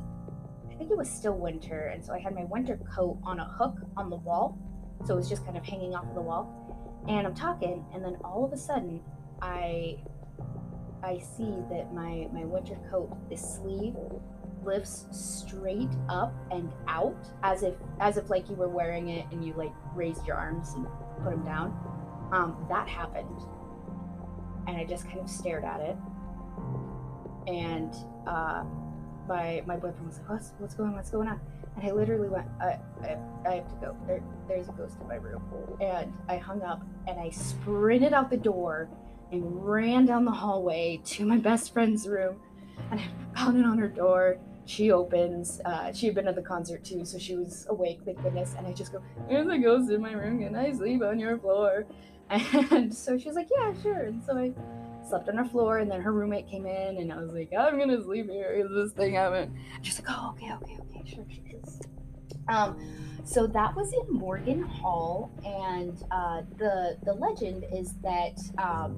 think 0.79 0.91
it 0.91 0.97
was 0.97 1.11
still 1.11 1.37
winter. 1.37 1.87
And 1.89 2.05
so 2.05 2.15
I 2.15 2.21
had 2.21 2.35
my 2.35 2.45
winter 2.45 2.79
coat 2.95 3.19
on 3.25 3.41
a 3.41 3.45
hook 3.45 3.77
on 3.97 4.09
the 4.09 4.17
wall. 4.17 4.59
So 5.05 5.15
it 5.15 5.17
was 5.17 5.29
just 5.29 5.45
kind 5.45 5.57
of 5.57 5.65
hanging 5.65 5.95
off 5.95 6.05
of 6.05 6.15
the 6.15 6.23
wall. 6.23 7.05
And 7.09 7.27
I'm 7.27 7.35
talking, 7.35 7.85
and 7.95 8.05
then 8.05 8.17
all 8.25 8.45
of 8.45 8.53
a 8.53 8.57
sudden, 8.57 9.01
I 9.41 9.99
I 11.03 11.19
see 11.19 11.55
that 11.71 11.93
my 11.95 12.29
my 12.33 12.45
winter 12.45 12.77
coat, 12.91 13.17
the 13.31 13.37
sleeve 13.37 13.95
lifts 14.65 15.07
straight 15.13 15.91
up 16.09 16.35
and 16.51 16.73
out 16.89 17.17
as 17.43 17.63
if 17.63 17.75
as 18.01 18.17
if 18.17 18.29
like 18.29 18.49
you 18.51 18.57
were 18.57 18.69
wearing 18.69 19.09
it 19.09 19.25
and 19.31 19.45
you 19.45 19.55
like 19.55 19.73
raised 19.95 20.27
your 20.27 20.37
arms 20.37 20.75
and 20.75 20.87
put 21.23 21.31
them 21.31 21.45
down. 21.45 21.69
Um, 22.33 22.67
that 22.69 22.89
happened, 22.89 23.41
and 24.67 24.77
I 24.77 24.85
just 24.85 25.07
kind 25.07 25.21
of 25.21 25.31
stared 25.31 25.65
at 25.65 25.81
it. 25.81 25.97
And 27.47 27.95
uh, 28.27 28.65
my 29.29 29.63
my 29.67 29.77
boyfriend 29.77 30.07
was 30.07 30.19
like, 30.19 30.31
"What's 30.31 30.53
what's 30.59 30.75
going 30.75 30.91
on? 30.91 30.97
What's 30.97 31.11
going 31.11 31.29
on?" 31.29 31.41
And 31.79 31.89
I 31.89 31.93
literally 31.93 32.29
went, 32.29 32.47
I, 32.61 32.79
I, 33.03 33.19
I 33.47 33.55
have 33.57 33.69
to 33.69 33.75
go. 33.81 33.97
There, 34.09 34.21
there's 34.49 34.69
a 34.69 34.73
ghost 34.73 34.97
in 35.01 35.07
my 35.07 35.15
room. 35.15 35.43
And 35.81 36.13
I 36.29 36.37
hung 36.37 36.63
up 36.63 36.83
and 37.07 37.21
I 37.21 37.31
sprinted 37.31 38.13
out 38.13 38.31
the 38.31 38.37
door 38.37 38.89
and 39.31 39.65
ran 39.65 40.05
down 40.07 40.25
the 40.25 40.33
hallway 40.33 41.01
to 41.05 41.25
my 41.25 41.37
best 41.37 41.73
friend's 41.73 42.09
room. 42.09 42.41
And 42.91 42.99
I 42.99 43.09
pounded 43.35 43.65
on 43.65 43.79
her 43.79 43.87
door. 43.87 44.39
She 44.65 44.91
opens. 44.91 45.61
Uh, 45.65 45.93
she 45.93 46.07
had 46.07 46.17
been 46.17 46.27
at 46.27 46.35
the 46.35 46.43
concert 46.43 46.85
too, 46.85 47.05
so 47.05 47.17
she 47.17 47.37
was 47.37 47.67
awake, 47.71 48.01
thank 48.05 48.23
goodness. 48.23 48.55
And 48.59 48.67
I 48.67 48.73
just 48.73 48.93
go, 48.93 49.01
There's 49.29 49.47
a 49.47 49.59
ghost 49.59 49.91
in 49.91 50.01
my 50.01 50.13
room. 50.13 50.41
Can 50.41 50.57
I 50.57 50.73
sleep 50.73 51.03
on 51.03 51.19
your 51.19 51.39
floor? 51.39 51.87
And 52.31 52.95
so 52.95 53.17
she 53.17 53.29
was 53.29 53.37
like, 53.37 53.49
Yeah, 53.57 53.73
sure. 53.83 54.01
And 54.07 54.23
so 54.25 54.37
I 54.37 54.53
slept 55.09 55.29
on 55.29 55.37
her 55.37 55.45
floor. 55.45 55.79
And 55.79 55.91
then 55.91 56.01
her 56.01 56.13
roommate 56.13 56.49
came 56.49 56.67
in, 56.67 56.99
and 56.99 57.13
I 57.13 57.17
was 57.17 57.33
like, 57.33 57.51
I'm 57.59 57.79
gonna 57.79 58.03
sleep 58.03 58.31
here. 58.31 58.53
Is 58.53 58.71
this 58.75 58.93
thing 58.93 59.15
happening? 59.15 59.59
She's 59.83 59.99
like, 60.01 60.09
Oh, 60.11 60.31
okay, 60.31 60.53
okay, 60.53 60.79
okay, 60.81 61.11
sure, 61.11 61.27
sure. 61.31 61.49
Um, 62.49 62.79
so 63.25 63.47
that 63.47 63.77
was 63.77 63.93
in 63.93 64.15
Morgan 64.15 64.63
Hall, 64.63 65.31
and 65.45 66.03
uh, 66.11 66.43
the 66.57 66.97
the 67.05 67.13
legend 67.13 67.67
is 67.73 67.95
that 68.03 68.39
um, 68.57 68.97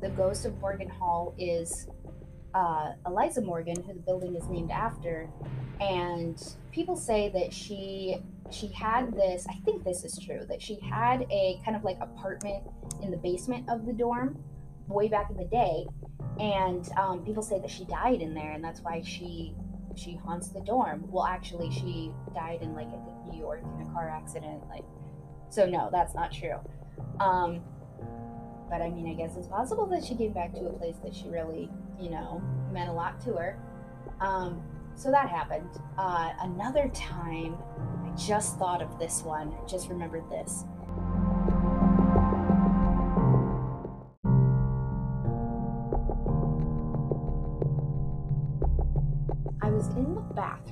the 0.00 0.10
ghost 0.10 0.46
of 0.46 0.56
Morgan 0.60 0.88
Hall 0.88 1.34
is 1.38 1.88
uh, 2.54 2.92
Eliza 3.06 3.40
Morgan, 3.40 3.82
who 3.82 3.94
the 3.94 4.00
building 4.00 4.36
is 4.36 4.44
named 4.48 4.70
after, 4.70 5.28
and 5.80 6.40
people 6.70 6.94
say 6.94 7.30
that 7.30 7.52
she 7.52 8.18
she 8.50 8.68
had 8.68 9.12
this. 9.14 9.44
I 9.48 9.54
think 9.64 9.82
this 9.82 10.04
is 10.04 10.16
true 10.18 10.46
that 10.48 10.62
she 10.62 10.78
had 10.80 11.26
a 11.30 11.60
kind 11.64 11.76
of 11.76 11.82
like 11.82 11.98
apartment 12.00 12.62
in 13.02 13.10
the 13.10 13.16
basement 13.16 13.68
of 13.68 13.86
the 13.86 13.92
dorm 13.92 14.38
way 14.88 15.08
back 15.08 15.30
in 15.30 15.36
the 15.36 15.44
day, 15.44 15.86
and 16.40 16.88
um, 16.96 17.24
people 17.24 17.42
say 17.42 17.60
that 17.60 17.70
she 17.70 17.84
died 17.84 18.20
in 18.20 18.34
there, 18.34 18.52
and 18.52 18.62
that's 18.62 18.80
why 18.80 19.02
she 19.02 19.54
she 19.96 20.14
haunts 20.14 20.48
the 20.48 20.60
dorm. 20.60 21.04
Well, 21.10 21.24
actually, 21.24 21.70
she 21.70 22.12
died 22.34 22.60
in 22.62 22.74
like 22.74 22.88
I 22.88 23.04
think 23.04 23.32
New 23.32 23.38
York 23.38 23.62
in 23.62 23.86
a 23.86 23.92
car 23.92 24.08
accident. 24.08 24.62
Like, 24.68 24.84
so 25.50 25.66
no, 25.66 25.88
that's 25.90 26.14
not 26.14 26.32
true. 26.32 26.58
Um, 27.20 27.60
but 28.70 28.82
I 28.82 28.90
mean, 28.90 29.08
I 29.08 29.14
guess 29.14 29.36
it's 29.36 29.48
possible 29.48 29.86
that 29.86 30.04
she 30.04 30.14
came 30.14 30.32
back 30.32 30.52
to 30.54 30.66
a 30.66 30.72
place 30.72 30.96
that 31.02 31.14
she 31.14 31.28
really, 31.28 31.70
you 31.98 32.10
know, 32.10 32.42
meant 32.72 32.90
a 32.90 32.92
lot 32.92 33.20
to 33.22 33.32
her. 33.34 33.58
Um, 34.20 34.62
so 34.94 35.10
that 35.10 35.28
happened. 35.28 35.70
Uh, 35.96 36.32
another 36.40 36.90
time, 36.94 37.56
I 38.04 38.14
just 38.16 38.58
thought 38.58 38.82
of 38.82 38.98
this 38.98 39.22
one. 39.22 39.54
Just 39.66 39.88
remembered 39.88 40.28
this. 40.28 40.64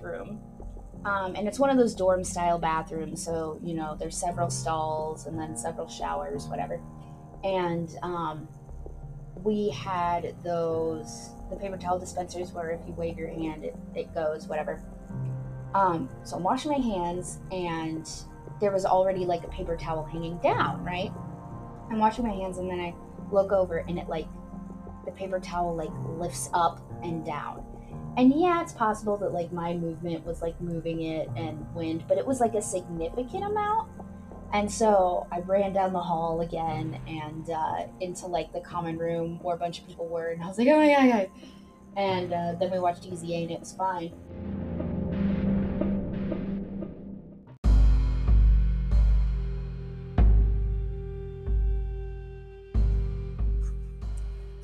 Bathroom, 0.06 0.40
um, 1.04 1.34
and 1.36 1.46
it's 1.46 1.58
one 1.58 1.70
of 1.70 1.76
those 1.76 1.94
dorm 1.94 2.24
style 2.24 2.58
bathrooms. 2.58 3.22
So, 3.22 3.60
you 3.62 3.74
know, 3.74 3.96
there's 3.98 4.16
several 4.16 4.50
stalls 4.50 5.26
and 5.26 5.38
then 5.38 5.56
several 5.56 5.88
showers, 5.88 6.46
whatever. 6.46 6.80
And 7.44 7.94
um, 8.02 8.48
we 9.44 9.70
had 9.70 10.34
those, 10.42 11.30
the 11.50 11.56
paper 11.56 11.76
towel 11.76 11.98
dispensers 11.98 12.52
where 12.52 12.70
if 12.70 12.80
you 12.86 12.94
wave 12.94 13.18
your 13.18 13.28
hand, 13.28 13.64
it, 13.64 13.76
it 13.94 14.14
goes, 14.14 14.48
whatever. 14.48 14.82
Um, 15.74 16.08
so 16.24 16.36
I'm 16.36 16.42
washing 16.42 16.72
my 16.72 16.78
hands, 16.78 17.38
and 17.52 18.08
there 18.60 18.72
was 18.72 18.86
already 18.86 19.26
like 19.26 19.44
a 19.44 19.48
paper 19.48 19.76
towel 19.76 20.04
hanging 20.04 20.38
down, 20.38 20.82
right? 20.82 21.12
I'm 21.90 21.98
washing 21.98 22.26
my 22.26 22.32
hands, 22.32 22.58
and 22.58 22.70
then 22.70 22.80
I 22.80 22.94
look 23.30 23.52
over, 23.52 23.78
and 23.78 23.98
it 23.98 24.08
like, 24.08 24.26
the 25.04 25.12
paper 25.12 25.38
towel 25.38 25.76
like 25.76 25.90
lifts 26.18 26.50
up 26.52 26.80
and 27.04 27.24
down 27.24 27.64
and 28.16 28.32
yeah, 28.38 28.62
it's 28.62 28.72
possible 28.72 29.16
that 29.18 29.32
like 29.32 29.52
my 29.52 29.74
movement 29.74 30.24
was 30.24 30.40
like 30.40 30.58
moving 30.60 31.02
it 31.02 31.28
and 31.36 31.66
wind, 31.74 32.04
but 32.08 32.18
it 32.18 32.26
was 32.26 32.40
like 32.40 32.54
a 32.54 32.62
significant 32.62 33.44
amount. 33.44 33.90
And 34.52 34.70
so 34.70 35.26
I 35.32 35.40
ran 35.40 35.72
down 35.72 35.92
the 35.92 36.00
hall 36.00 36.40
again 36.40 37.00
and 37.06 37.50
uh, 37.50 37.86
into 38.00 38.26
like 38.26 38.52
the 38.52 38.60
common 38.60 38.96
room 38.96 39.38
where 39.42 39.54
a 39.54 39.58
bunch 39.58 39.80
of 39.80 39.86
people 39.86 40.06
were, 40.06 40.28
and 40.28 40.42
I 40.42 40.46
was 40.46 40.56
like, 40.56 40.68
oh 40.68 40.82
yeah, 40.82 41.04
yeah. 41.04 41.26
And 41.96 42.32
uh, 42.32 42.54
then 42.58 42.70
we 42.70 42.78
watched 42.78 43.06
Easy 43.06 43.34
A, 43.34 43.42
and 43.42 43.50
it 43.50 43.60
was 43.60 43.72
fine. 43.72 44.12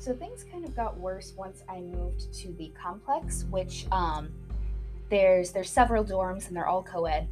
So 0.03 0.13
things 0.13 0.43
kind 0.43 0.65
of 0.65 0.75
got 0.75 0.99
worse 0.99 1.31
once 1.37 1.63
I 1.69 1.79
moved 1.79 2.33
to 2.33 2.51
the 2.55 2.73
complex, 2.77 3.45
which 3.49 3.85
um, 3.89 4.33
there's 5.09 5.53
there's 5.53 5.69
several 5.69 6.03
dorms 6.03 6.49
and 6.49 6.57
they're 6.57 6.67
all 6.67 6.83
co-ed. 6.83 7.29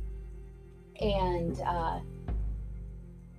And 1.01 1.59
uh, 1.67 1.99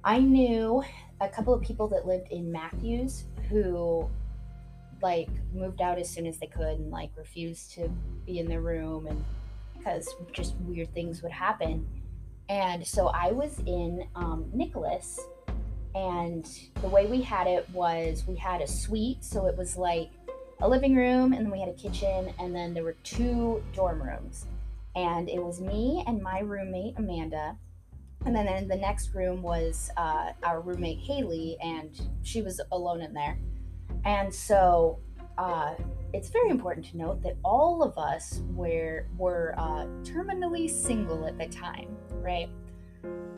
I 0.04 0.18
knew 0.18 0.84
a 1.22 1.28
couple 1.30 1.54
of 1.54 1.62
people 1.62 1.88
that 1.88 2.06
lived 2.06 2.30
in 2.30 2.52
Matthews 2.52 3.24
who 3.48 4.06
like 5.00 5.30
moved 5.54 5.80
out 5.80 5.98
as 5.98 6.10
soon 6.10 6.26
as 6.26 6.36
they 6.36 6.46
could 6.46 6.78
and 6.78 6.90
like 6.90 7.08
refused 7.16 7.72
to 7.72 7.88
be 8.26 8.38
in 8.38 8.46
their 8.46 8.60
room 8.60 9.06
and 9.06 9.24
because 9.78 10.14
just 10.32 10.56
weird 10.56 10.92
things 10.92 11.22
would 11.22 11.32
happen. 11.32 11.88
And 12.50 12.86
so 12.86 13.06
I 13.06 13.32
was 13.32 13.60
in 13.60 14.06
um, 14.14 14.50
Nicholas 14.52 15.18
and 15.94 16.48
the 16.80 16.88
way 16.88 17.06
we 17.06 17.20
had 17.20 17.46
it 17.46 17.68
was 17.70 18.24
we 18.26 18.34
had 18.36 18.60
a 18.60 18.66
suite 18.66 19.22
so 19.24 19.46
it 19.46 19.56
was 19.56 19.76
like 19.76 20.10
a 20.62 20.68
living 20.68 20.94
room 20.94 21.32
and 21.32 21.44
then 21.44 21.50
we 21.50 21.58
had 21.58 21.68
a 21.68 21.74
kitchen 21.74 22.32
and 22.38 22.54
then 22.54 22.72
there 22.72 22.84
were 22.84 22.96
two 23.02 23.62
dorm 23.74 24.00
rooms. 24.00 24.46
And 24.94 25.28
it 25.28 25.42
was 25.42 25.60
me 25.60 26.04
and 26.06 26.22
my 26.22 26.40
roommate 26.40 26.94
amanda. 26.98 27.56
And 28.24 28.36
then 28.36 28.46
in 28.46 28.68
the 28.68 28.76
next 28.76 29.12
room 29.14 29.42
was 29.42 29.90
uh, 29.96 30.32
our 30.44 30.60
roommate 30.60 30.98
haley 30.98 31.56
and 31.60 32.00
she 32.22 32.42
was 32.42 32.60
alone 32.70 33.02
in 33.02 33.12
there. 33.12 33.38
And 34.04 34.32
so 34.32 35.00
uh, 35.36 35.74
it's 36.12 36.28
very 36.28 36.50
important 36.50 36.86
to 36.86 36.96
note 36.96 37.22
that 37.22 37.36
all 37.42 37.82
of 37.82 37.98
us 37.98 38.42
were 38.54 39.06
were 39.18 39.54
uh, 39.58 39.86
terminally 40.04 40.70
single 40.70 41.26
at 41.26 41.38
the 41.38 41.46
time 41.46 41.96
right? 42.22 42.48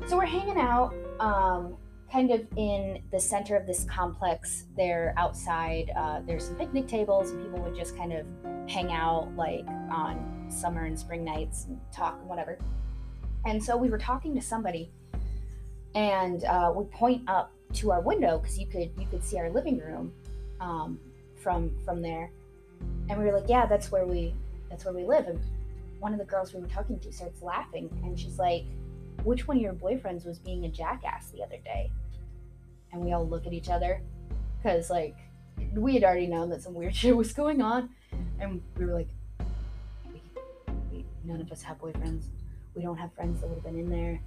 So 0.06 0.18
we're 0.18 0.26
hanging 0.26 0.58
out 0.58 0.94
um, 1.18 1.76
kind 2.14 2.30
of 2.30 2.46
in 2.56 3.02
the 3.10 3.18
center 3.18 3.56
of 3.56 3.66
this 3.66 3.84
complex. 3.90 4.66
There 4.76 5.14
outside, 5.16 5.90
uh, 5.96 6.20
there's 6.24 6.44
some 6.44 6.54
picnic 6.54 6.86
tables, 6.86 7.30
and 7.30 7.42
people 7.42 7.58
would 7.64 7.74
just 7.74 7.96
kind 7.96 8.12
of 8.12 8.24
hang 8.70 8.92
out 8.92 9.32
like 9.36 9.66
on 9.90 10.46
summer 10.48 10.84
and 10.84 10.96
spring 10.96 11.24
nights 11.24 11.64
and 11.64 11.80
talk 11.92 12.16
and 12.20 12.28
whatever. 12.28 12.56
And 13.44 13.62
so 13.62 13.76
we 13.76 13.90
were 13.90 13.98
talking 13.98 14.32
to 14.36 14.40
somebody, 14.40 14.92
and 15.96 16.44
uh, 16.44 16.72
we 16.74 16.84
point 16.84 17.28
up 17.28 17.52
to 17.74 17.90
our 17.90 18.00
window 18.00 18.38
because 18.38 18.60
you 18.60 18.66
could 18.66 18.92
you 18.96 19.06
could 19.10 19.24
see 19.24 19.36
our 19.38 19.50
living 19.50 19.78
room 19.78 20.12
um, 20.60 21.00
from 21.34 21.72
from 21.84 22.00
there. 22.00 22.30
And 23.08 23.18
we 23.18 23.24
were 23.24 23.32
like, 23.32 23.48
yeah, 23.48 23.66
that's 23.66 23.90
where 23.90 24.06
we 24.06 24.32
that's 24.70 24.84
where 24.84 24.94
we 24.94 25.04
live. 25.04 25.26
And 25.26 25.40
one 25.98 26.12
of 26.12 26.20
the 26.20 26.24
girls 26.26 26.54
we 26.54 26.60
were 26.60 26.68
talking 26.68 27.00
to 27.00 27.12
starts 27.12 27.42
laughing, 27.42 27.90
and 28.04 28.16
she's 28.16 28.38
like 28.38 28.66
which 29.24 29.48
one 29.48 29.56
of 29.56 29.62
your 29.62 29.72
boyfriends 29.72 30.26
was 30.26 30.38
being 30.38 30.64
a 30.64 30.68
jackass 30.68 31.30
the 31.30 31.42
other 31.42 31.56
day? 31.64 31.90
And 32.94 33.04
we 33.04 33.12
all 33.12 33.28
look 33.28 33.46
at 33.46 33.52
each 33.52 33.68
other 33.68 34.00
because, 34.62 34.88
like, 34.88 35.16
we 35.74 35.94
had 35.94 36.04
already 36.04 36.28
known 36.28 36.48
that 36.50 36.62
some 36.62 36.74
weird 36.74 36.94
shit 36.96 37.14
was 37.14 37.32
going 37.32 37.60
on. 37.60 37.90
And 38.40 38.62
we 38.78 38.86
were 38.86 38.94
like, 38.94 39.08
we, 40.10 40.22
we, 40.92 41.04
none 41.24 41.40
of 41.40 41.50
us 41.50 41.60
have 41.62 41.78
boyfriends. 41.78 42.26
We 42.74 42.82
don't 42.82 42.96
have 42.96 43.12
friends 43.12 43.40
that 43.40 43.48
would 43.48 43.56
have 43.56 43.64
been 43.64 43.78
in 43.78 43.90
there. 43.90 44.20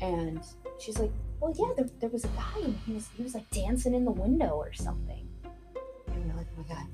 And 0.00 0.40
she's 0.78 0.98
like, 0.98 1.10
well, 1.40 1.54
yeah, 1.58 1.72
there, 1.74 1.90
there 2.00 2.10
was 2.10 2.24
a 2.24 2.28
guy 2.28 2.60
and 2.62 2.76
he 2.86 2.92
was, 2.92 3.08
he 3.16 3.22
was 3.22 3.34
like 3.34 3.48
dancing 3.50 3.94
in 3.94 4.04
the 4.04 4.10
window 4.10 4.50
or 4.50 4.72
something. 4.72 5.26
And 6.08 6.24
we 6.24 6.30
are 6.30 6.36
like, 6.36 6.46
oh 6.56 6.64
my 6.68 6.74
God 6.74 6.86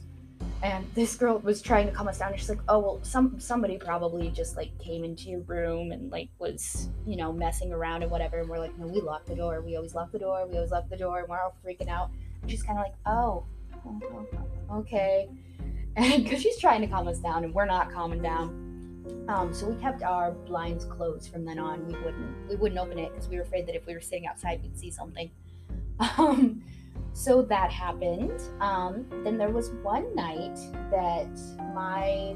and 0.63 0.85
this 0.95 1.15
girl 1.15 1.39
was 1.39 1.63
trying 1.63 1.87
to 1.87 1.93
calm 1.93 2.09
us 2.09 2.19
down. 2.19 2.37
She's 2.37 2.49
like 2.49 2.61
oh 2.69 2.79
well 2.79 3.01
some 3.03 3.39
somebody 3.39 3.79
probably 3.79 4.29
just 4.31 4.57
like 4.57 4.77
came 4.79 5.05
into 5.05 5.31
your 5.31 5.41
room 5.41 5.93
and 5.93 6.11
like 6.11 6.29
was 6.39 6.89
you 7.07 7.17
know 7.17 7.33
messing 7.33 7.73
around 7.73 8.03
and 8.03 8.11
whatever. 8.11 8.39
And 8.41 8.49
we're 8.49 8.59
like 8.59 8.77
no 8.79 8.87
we 8.87 9.01
locked 9.01 9.27
the 9.27 9.37
door. 9.37 9.61
We 9.61 9.77
always 9.77 9.95
lock 9.95 10.11
the 10.11 10.19
door. 10.19 10.47
We 10.47 10.57
always 10.57 10.71
lock 10.71 10.89
the 10.89 10.97
door. 10.97 11.21
And 11.21 11.29
we're 11.29 11.41
all 11.41 11.55
freaking 11.65 11.89
out. 11.89 12.11
And 12.43 12.51
she's 12.51 12.63
kind 12.63 12.79
of 12.79 12.85
like 12.85 12.95
oh, 13.07 13.45
okay. 14.73 15.29
And 15.97 16.23
because 16.23 16.41
she's 16.41 16.59
trying 16.59 16.81
to 16.83 16.87
calm 16.87 17.09
us 17.09 17.19
down 17.19 17.43
and 17.43 17.53
we're 17.53 17.67
not 17.67 17.93
calming 17.93 18.23
down. 18.23 18.69
Um, 19.29 19.53
so 19.53 19.67
we 19.69 19.75
kept 19.81 20.05
our 20.05 20.31
blinds 20.31 20.85
closed 20.85 21.33
from 21.33 21.45
then 21.45 21.59
on. 21.59 21.85
We 21.89 21.95
wouldn't 21.95 22.49
we 22.49 22.55
wouldn't 22.55 22.81
open 22.81 23.01
it 23.01 23.13
because 23.13 23.29
we 23.29 23.37
were 23.37 23.43
afraid 23.43 23.67
that 23.67 23.75
if 23.75 23.85
we 23.85 23.95
were 23.95 24.01
sitting 24.01 24.27
outside 24.27 24.63
we'd 24.63 24.79
see 24.79 24.91
something. 24.91 25.31
Um, 26.17 26.63
so 27.29 27.43
that 27.43 27.71
happened. 27.71 28.41
Um, 28.59 29.05
then 29.23 29.37
there 29.37 29.51
was 29.51 29.69
one 29.83 30.15
night 30.15 30.59
that 30.91 31.29
my 31.75 32.35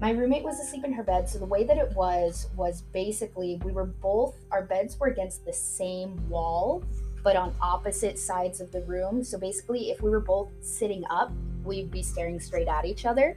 my 0.00 0.10
roommate 0.10 0.42
was 0.42 0.58
asleep 0.58 0.84
in 0.84 0.92
her 0.94 1.02
bed. 1.02 1.28
So 1.28 1.38
the 1.38 1.44
way 1.44 1.64
that 1.64 1.76
it 1.76 1.92
was 1.94 2.48
was 2.56 2.80
basically 2.94 3.60
we 3.62 3.72
were 3.72 3.84
both 3.84 4.36
our 4.50 4.64
beds 4.64 4.98
were 4.98 5.08
against 5.08 5.44
the 5.44 5.52
same 5.52 6.16
wall, 6.30 6.82
but 7.22 7.36
on 7.36 7.54
opposite 7.60 8.18
sides 8.18 8.62
of 8.62 8.72
the 8.72 8.80
room. 8.84 9.22
So 9.22 9.38
basically, 9.38 9.90
if 9.90 10.00
we 10.00 10.08
were 10.08 10.20
both 10.20 10.48
sitting 10.62 11.04
up, 11.10 11.30
we'd 11.62 11.90
be 11.90 12.02
staring 12.02 12.40
straight 12.40 12.68
at 12.68 12.86
each 12.86 13.04
other. 13.04 13.36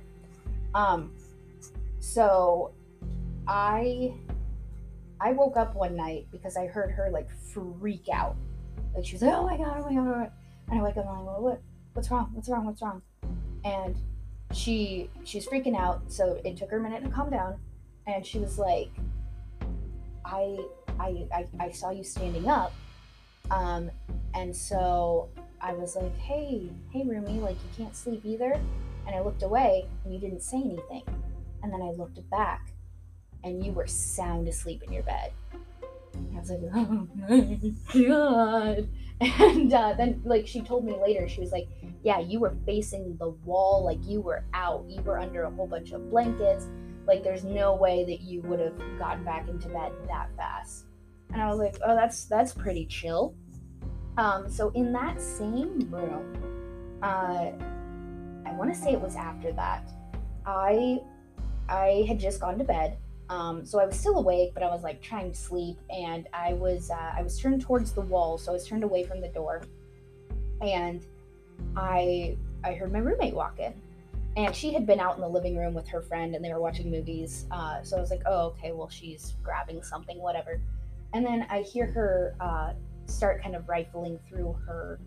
Um, 0.74 1.12
so 2.00 2.72
I 3.50 4.13
I 5.20 5.34
woke 5.34 5.58
up 5.58 5.75
one 5.75 5.98
night 5.98 6.27
because 6.32 6.56
I 6.56 6.68
heard 6.68 6.92
her 6.92 7.10
like 7.12 7.30
freak 7.54 8.08
out. 8.13 8.38
Like 8.96 9.06
she 9.06 9.13
was 9.13 9.22
like, 9.22 9.34
"Oh 9.34 9.46
my 9.46 9.58
god, 9.58 9.75
oh 9.77 9.89
my 9.89 9.94
god!" 9.94 9.98
Oh 9.98 10.04
my 10.06 10.13
god. 10.24 10.32
And 10.70 10.80
I 10.80 10.84
wake 10.84 10.98
up 10.98 11.06
and 11.06 11.10
I'm 11.10 11.26
like, 11.26 11.40
"What? 11.40 11.62
What's 11.94 12.12
wrong? 12.12 12.30
What's 12.34 12.50
wrong? 12.50 12.66
What's 12.66 12.82
wrong?" 12.82 13.02
And 13.64 13.96
she 14.54 15.10
she's 15.24 15.48
freaking 15.48 15.78
out. 15.78 16.12
So 16.12 16.40
it 16.44 16.58
took 16.58 16.72
her 16.72 16.78
a 16.78 16.82
minute 16.82 17.04
to 17.04 17.10
calm 17.10 17.30
down, 17.30 17.60
and 18.06 18.26
she 18.26 18.40
was 18.40 18.58
like, 18.58 18.90
"I 20.26 20.58
I 21.00 21.28
I, 21.34 21.46
I 21.60 21.72
saw 21.72 21.92
you 21.92 22.04
standing 22.04 22.48
up, 22.48 22.74
um, 23.52 23.90
and 24.34 24.56
so 24.56 25.30
I 25.62 25.74
was 25.74 25.96
like, 25.96 26.16
hey 26.18 26.70
hey 26.92 27.04
Rumi, 27.04 27.40
like 27.40 27.56
you 27.56 27.84
can't 27.84 27.96
sleep 27.96 28.22
either." 28.26 28.60
And 29.06 29.16
I 29.16 29.22
looked 29.22 29.44
away, 29.44 29.88
and 30.04 30.14
you 30.14 30.20
didn't 30.20 30.42
say 30.42 30.58
anything. 30.58 31.04
And 31.64 31.72
then 31.72 31.82
I 31.82 31.92
looked 31.92 32.20
back, 32.30 32.74
and 33.44 33.66
you 33.66 33.72
were 33.72 33.88
sound 33.88 34.48
asleep 34.50 34.84
in 34.84 34.92
your 34.92 35.04
bed. 35.04 35.32
I 36.36 36.40
was 36.40 36.50
like, 36.50 36.60
oh 36.76 37.08
my 37.16 38.08
god. 38.08 38.90
And 39.20 39.74
uh, 39.74 39.94
then, 39.98 40.22
like, 40.24 40.48
she 40.48 40.62
told 40.62 40.86
me 40.86 40.96
later, 40.96 41.28
she 41.28 41.40
was 41.40 41.52
like, 41.52 41.68
yeah, 42.04 42.20
you 42.20 42.40
were 42.40 42.56
facing 42.66 43.18
the 43.18 43.30
wall, 43.30 43.84
like, 43.84 43.98
you 44.04 44.22
were 44.22 44.44
out, 44.54 44.86
you 44.88 45.02
were 45.02 45.20
under 45.20 45.44
a 45.44 45.50
whole 45.50 45.68
bunch 45.68 45.92
of 45.92 46.10
blankets. 46.12 46.68
Like, 47.08 47.24
there's 47.24 47.44
no 47.44 47.76
way 47.76 48.04
that 48.06 48.22
you 48.22 48.42
would 48.42 48.60
have 48.60 48.78
gotten 49.00 49.24
back 49.24 49.48
into 49.48 49.70
bed 49.70 49.92
that 50.08 50.30
fast. 50.38 50.86
And 51.34 51.42
I 51.42 51.50
was 51.50 51.58
like, 51.58 51.78
oh, 51.86 51.96
that's 51.96 52.26
that's 52.26 52.54
pretty 52.54 52.86
chill. 52.86 53.36
Um, 54.18 54.50
so 54.50 54.70
in 54.70 54.94
that 54.94 55.22
same 55.22 55.90
room, 55.92 57.00
uh, 57.02 57.52
I 58.46 58.54
want 58.54 58.74
to 58.74 58.80
say 58.80 58.92
it 58.92 59.02
was 59.02 59.16
after 59.16 59.52
that, 59.54 59.90
I 60.46 61.00
I 61.70 62.06
had 62.08 62.20
just 62.20 62.40
gone 62.40 62.58
to 62.58 62.64
bed 62.64 62.98
um, 63.30 63.66
so 63.66 63.80
I 63.80 63.86
was 63.86 64.00
still 64.00 64.18
awake, 64.18 64.52
but 64.54 64.64
I 64.64 64.68
was 64.68 64.84
like 64.84 65.02
trying 65.02 65.32
to 65.32 65.38
sleep, 65.38 65.78
and 65.90 66.28
I 66.34 66.54
was 66.54 66.90
uh, 66.90 67.14
I 67.16 67.22
was 67.22 67.40
turned 67.40 67.62
towards 67.62 67.92
the 67.92 68.02
wall, 68.02 68.38
so 68.38 68.52
I 68.52 68.54
was 68.54 68.66
turned 68.66 68.84
away 68.84 69.04
from 69.04 69.20
the 69.20 69.28
door, 69.28 69.64
and 70.62 71.06
I 71.76 72.38
I 72.64 72.74
heard 72.74 72.94
my 72.94 73.00
roommate 73.00 73.34
walk 73.34 73.60
in, 73.60 73.74
and 74.38 74.56
she 74.56 74.72
had 74.74 74.86
been 74.86 75.02
out 75.02 75.16
in 75.16 75.22
the 75.22 75.28
living 75.28 75.58
room 75.58 75.74
with 75.74 75.88
her 75.90 76.02
friend, 76.02 76.36
and 76.36 76.44
they 76.44 76.54
were 76.54 76.62
watching 76.62 76.90
movies. 76.90 77.46
Uh, 77.52 77.84
so 77.84 77.98
I 77.98 78.00
was 78.00 78.12
like, 78.12 78.24
oh 78.26 78.48
okay, 78.48 78.72
well 78.72 78.90
she's 78.90 79.34
grabbing 79.44 79.84
something, 79.84 80.18
whatever, 80.20 80.62
and 81.14 81.26
then 81.26 81.46
I 81.50 81.62
hear 81.64 81.86
her 81.88 82.34
uh, 82.40 82.74
start 83.08 83.44
kind 83.44 83.56
of 83.58 83.68
rifling 83.68 84.20
through 84.30 84.56
her 84.66 85.02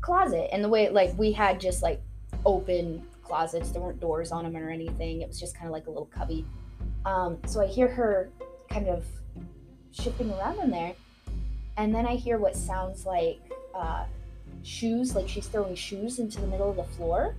closet, 0.00 0.48
and 0.52 0.62
the 0.62 0.68
way 0.68 0.90
like 0.90 1.12
we 1.18 1.32
had 1.32 1.58
just 1.58 1.82
like 1.82 2.00
open 2.46 3.02
closets, 3.24 3.72
there 3.72 3.82
weren't 3.82 3.98
doors 3.98 4.30
on 4.30 4.44
them 4.44 4.56
or 4.56 4.70
anything. 4.70 5.22
It 5.22 5.28
was 5.28 5.40
just 5.40 5.56
kind 5.56 5.66
of 5.66 5.72
like 5.72 5.86
a 5.88 5.90
little 5.90 6.06
cubby 6.06 6.46
um, 7.04 7.38
so 7.46 7.60
I 7.60 7.66
hear 7.66 7.88
her 7.88 8.30
kind 8.70 8.88
of 8.88 9.04
shifting 9.92 10.30
around 10.30 10.60
in 10.60 10.70
there, 10.70 10.94
and 11.76 11.94
then 11.94 12.06
I 12.06 12.16
hear 12.16 12.38
what 12.38 12.56
sounds 12.56 13.06
like 13.06 13.40
uh, 13.74 14.04
shoes, 14.62 15.14
like 15.14 15.28
she's 15.28 15.46
throwing 15.46 15.74
shoes 15.74 16.18
into 16.18 16.40
the 16.40 16.46
middle 16.46 16.70
of 16.70 16.76
the 16.76 16.84
floor. 16.84 17.34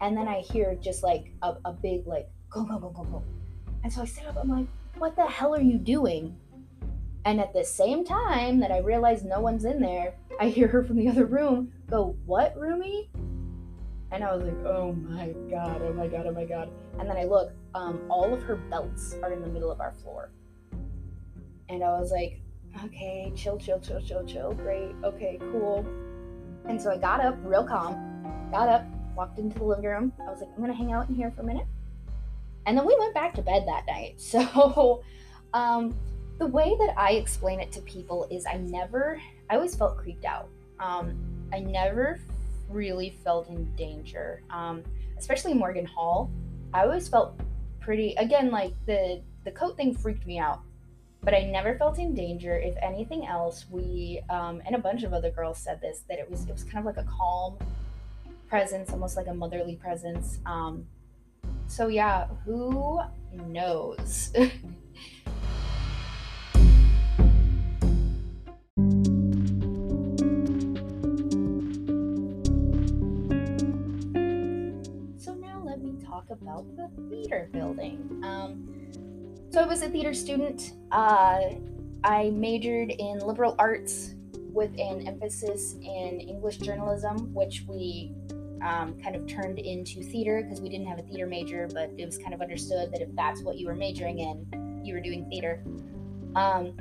And 0.00 0.16
then 0.16 0.26
I 0.26 0.40
hear 0.40 0.74
just 0.74 1.02
like 1.02 1.32
a, 1.42 1.54
a 1.64 1.72
big 1.72 2.06
like 2.06 2.28
go 2.50 2.64
go 2.64 2.78
go 2.78 2.90
go 2.90 3.04
go. 3.04 3.22
And 3.84 3.92
so 3.92 4.02
I 4.02 4.04
sit 4.04 4.26
up. 4.26 4.36
I'm 4.36 4.48
like, 4.48 4.66
what 4.98 5.16
the 5.16 5.26
hell 5.26 5.54
are 5.54 5.60
you 5.60 5.78
doing? 5.78 6.36
And 7.24 7.40
at 7.40 7.52
the 7.52 7.64
same 7.64 8.04
time 8.04 8.58
that 8.60 8.72
I 8.72 8.78
realize 8.78 9.22
no 9.22 9.40
one's 9.40 9.64
in 9.64 9.80
there, 9.80 10.14
I 10.40 10.48
hear 10.48 10.66
her 10.68 10.82
from 10.82 10.96
the 10.96 11.08
other 11.08 11.24
room 11.24 11.72
go, 11.88 12.16
"What, 12.26 12.56
Rumi?" 12.56 13.10
And 14.12 14.22
I 14.22 14.34
was 14.34 14.44
like, 14.44 14.66
"Oh 14.66 14.92
my 14.92 15.32
god! 15.50 15.82
Oh 15.82 15.92
my 15.94 16.06
god! 16.06 16.26
Oh 16.26 16.32
my 16.32 16.44
god!" 16.44 16.70
And 16.98 17.08
then 17.08 17.16
I 17.16 17.24
look, 17.24 17.52
um, 17.74 18.00
all 18.08 18.32
of 18.32 18.42
her 18.42 18.56
belts 18.56 19.16
are 19.22 19.32
in 19.32 19.40
the 19.40 19.48
middle 19.48 19.70
of 19.70 19.80
our 19.80 19.92
floor. 19.92 20.30
And 21.68 21.82
I 21.82 21.98
was 21.98 22.10
like, 22.10 22.42
okay, 22.84 23.32
chill, 23.34 23.58
chill, 23.58 23.80
chill, 23.80 24.00
chill, 24.00 24.24
chill. 24.24 24.52
Great. 24.52 24.94
Okay, 25.04 25.38
cool. 25.50 25.86
And 26.68 26.80
so 26.80 26.90
I 26.90 26.96
got 26.96 27.20
up 27.20 27.36
real 27.42 27.64
calm, 27.64 28.48
got 28.50 28.68
up, 28.68 28.84
walked 29.16 29.38
into 29.38 29.58
the 29.58 29.64
living 29.64 29.84
room. 29.84 30.12
I 30.20 30.30
was 30.30 30.40
like, 30.40 30.50
I'm 30.50 30.58
going 30.58 30.70
to 30.70 30.76
hang 30.76 30.92
out 30.92 31.08
in 31.08 31.14
here 31.14 31.30
for 31.30 31.42
a 31.42 31.44
minute. 31.44 31.66
And 32.66 32.78
then 32.78 32.86
we 32.86 32.94
went 32.98 33.14
back 33.14 33.34
to 33.34 33.42
bed 33.42 33.64
that 33.66 33.86
night. 33.86 34.14
So, 34.20 35.02
um, 35.54 35.94
the 36.38 36.46
way 36.46 36.74
that 36.78 36.94
I 36.96 37.12
explain 37.12 37.60
it 37.60 37.70
to 37.72 37.82
people 37.82 38.26
is 38.30 38.46
I 38.46 38.56
never, 38.56 39.20
I 39.50 39.56
always 39.56 39.74
felt 39.74 39.98
creeped 39.98 40.24
out. 40.24 40.48
Um, 40.78 41.18
I 41.52 41.60
never 41.60 42.20
really 42.72 43.10
felt 43.24 43.48
in 43.48 43.64
danger, 43.76 44.42
um, 44.50 44.82
especially 45.18 45.54
Morgan 45.54 45.86
Hall. 45.86 46.30
I 46.74 46.82
always 46.82 47.08
felt 47.08 47.38
pretty 47.80 48.14
again 48.14 48.50
like 48.50 48.74
the 48.86 49.20
the 49.44 49.50
coat 49.50 49.76
thing 49.76 49.94
freaked 49.94 50.26
me 50.26 50.38
out. 50.38 50.60
But 51.24 51.34
i 51.34 51.42
never 51.42 51.78
felt 51.78 51.98
in 51.98 52.14
danger. 52.14 52.58
If 52.58 52.74
anything 52.82 53.26
else 53.26 53.66
we 53.70 54.22
um, 54.28 54.60
and 54.66 54.74
a 54.74 54.78
bunch 54.78 55.04
of 55.04 55.12
other 55.12 55.30
girls 55.30 55.58
said 55.58 55.80
this 55.80 56.02
that 56.08 56.18
it 56.18 56.28
was 56.30 56.44
it 56.46 56.52
was 56.52 56.64
kind 56.64 56.78
of 56.78 56.84
like 56.84 57.04
a 57.04 57.08
calm 57.08 57.56
presence 58.48 58.90
almost 58.90 59.16
like 59.16 59.28
a 59.28 59.34
motherly 59.34 59.76
presence. 59.76 60.40
Um, 60.46 60.86
so 61.68 61.88
yeah 61.88 62.26
who 62.44 63.00
knows 63.46 64.32
theater 77.32 77.48
building. 77.52 78.20
Um, 78.22 78.68
so 79.50 79.60
I 79.60 79.66
was 79.66 79.82
a 79.82 79.88
theater 79.88 80.14
student. 80.14 80.72
Uh, 80.90 81.54
I 82.04 82.30
majored 82.30 82.90
in 82.90 83.18
liberal 83.18 83.54
arts 83.58 84.14
with 84.34 84.72
an 84.78 85.06
emphasis 85.06 85.74
in 85.74 86.20
English 86.20 86.58
journalism, 86.58 87.32
which 87.32 87.64
we 87.68 88.12
um, 88.62 88.98
kind 89.02 89.16
of 89.16 89.26
turned 89.26 89.58
into 89.58 90.02
theater 90.02 90.42
because 90.42 90.60
we 90.60 90.68
didn't 90.68 90.86
have 90.86 90.98
a 90.98 91.02
theater 91.02 91.26
major, 91.26 91.68
but 91.72 91.90
it 91.96 92.04
was 92.04 92.18
kind 92.18 92.34
of 92.34 92.40
understood 92.40 92.92
that 92.92 93.00
if 93.00 93.14
that's 93.14 93.42
what 93.42 93.58
you 93.58 93.66
were 93.66 93.74
majoring 93.74 94.18
in, 94.18 94.82
you 94.84 94.94
were 94.94 95.00
doing 95.00 95.28
theater. 95.28 95.62
Um, 96.34 96.76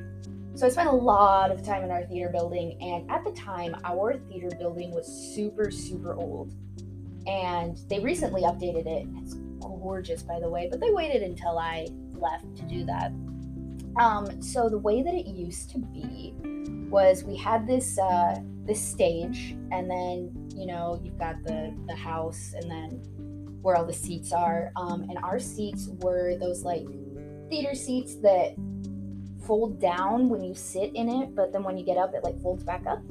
so 0.54 0.66
I 0.66 0.70
spent 0.70 0.90
a 0.90 0.94
lot 0.94 1.50
of 1.50 1.66
time 1.66 1.84
in 1.84 1.92
our 1.92 2.04
theater 2.04 2.30
building, 2.30 2.78
and 2.82 3.10
at 3.10 3.24
the 3.24 3.32
time, 3.32 3.76
our 3.86 4.18
theater 4.18 4.50
building 4.60 4.92
was 4.92 5.08
super, 5.08 5.72
super 5.72 6.14
old. 6.14 6.54
And 7.26 7.78
they 7.88 8.00
recently 8.00 8.42
updated 8.42 8.86
it. 8.86 9.08
It's 9.18 9.36
gorgeous, 9.82 10.24
by 10.24 10.40
the 10.40 10.50
way, 10.50 10.68
but 10.70 10.80
they 10.80 10.92
waited 10.92 11.24
until 11.24 11.58
I 11.58 11.88
left 12.14 12.56
to 12.58 12.64
do 12.64 12.86
that. 12.86 13.12
Um, 13.98 14.42
so 14.42 14.70
the 14.70 14.78
way 14.78 15.02
that 15.02 15.14
it 15.14 15.28
used 15.28 15.70
to 15.72 15.80
be 15.80 16.34
was 16.90 17.24
we 17.24 17.36
had 17.36 17.68
this 17.68 17.98
uh, 17.98 18.40
this 18.66 18.82
stage, 18.82 19.56
and 19.72 19.90
then 19.90 20.32
you 20.56 20.66
know 20.66 21.00
you've 21.04 21.18
got 21.18 21.44
the 21.44 21.74
the 21.88 21.96
house, 21.96 22.54
and 22.56 22.70
then 22.70 23.02
where 23.62 23.76
all 23.76 23.86
the 23.86 23.94
seats 23.94 24.32
are. 24.32 24.72
Um, 24.76 25.04
and 25.04 25.18
our 25.20 25.40
seats 25.40 25.90
were 26.00 26.36
those 26.38 26.64
like 26.64 26.86
theater 27.50 27.76
seats 27.76 28.16
that 28.16 28.56
fold 29.46 29.80
down 29.80 30.30
when 30.30 30.44
you 30.44 30.54
sit 30.54 30.96
in 30.96 31.10
it, 31.10 31.36
but 31.36 31.52
then 31.52 31.64
when 31.64 31.78
you 31.78 31.86
get 31.86 31.98
up, 31.98 32.14
it 32.14 32.24
like 32.24 32.40
folds 32.42 32.64
back 32.64 32.86
up. 32.88 33.02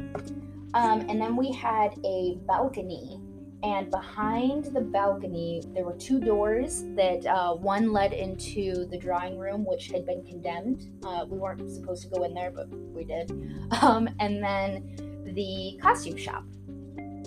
Um, 0.73 1.01
and 1.09 1.21
then 1.21 1.37
we 1.37 1.53
had 1.53 1.95
a 2.05 2.39
balcony 2.47 3.21
and 3.63 3.91
behind 3.91 4.65
the 4.67 4.81
balcony 4.81 5.63
there 5.75 5.85
were 5.85 5.97
two 5.97 6.19
doors 6.19 6.85
that 6.97 7.27
uh, 7.27 7.53
one 7.55 7.93
led 7.93 8.13
into 8.13 8.87
the 8.87 8.97
drawing 8.97 9.39
room 9.39 9.65
which 9.67 9.89
had 9.89 10.07
been 10.07 10.25
condemned. 10.25 10.91
Uh, 11.05 11.27
we 11.29 11.39
weren't 11.39 11.71
supposed 11.71 12.03
to 12.03 12.09
go 12.09 12.23
in 12.25 12.35
there 12.35 12.51
but 12.51 12.69
we 12.71 13.05
did. 13.05 13.31
Um, 13.83 14.09
and 14.19 14.43
then 14.43 15.23
the 15.35 15.79
costume 15.81 16.17
shop. 16.17 16.45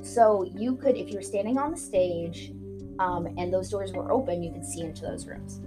So 0.04 0.44
you 0.56 0.76
could 0.76 0.98
if 0.98 1.10
you 1.10 1.16
were 1.16 1.22
standing 1.22 1.58
on 1.58 1.72
the 1.72 1.78
stage 1.78 2.52
um, 3.00 3.28
and 3.38 3.52
those 3.52 3.70
doors 3.70 3.92
were 3.94 4.12
open 4.12 4.44
you 4.44 4.52
could 4.52 4.66
see 4.66 4.82
into 4.82 5.04
those 5.04 5.26
rooms. 5.26 5.62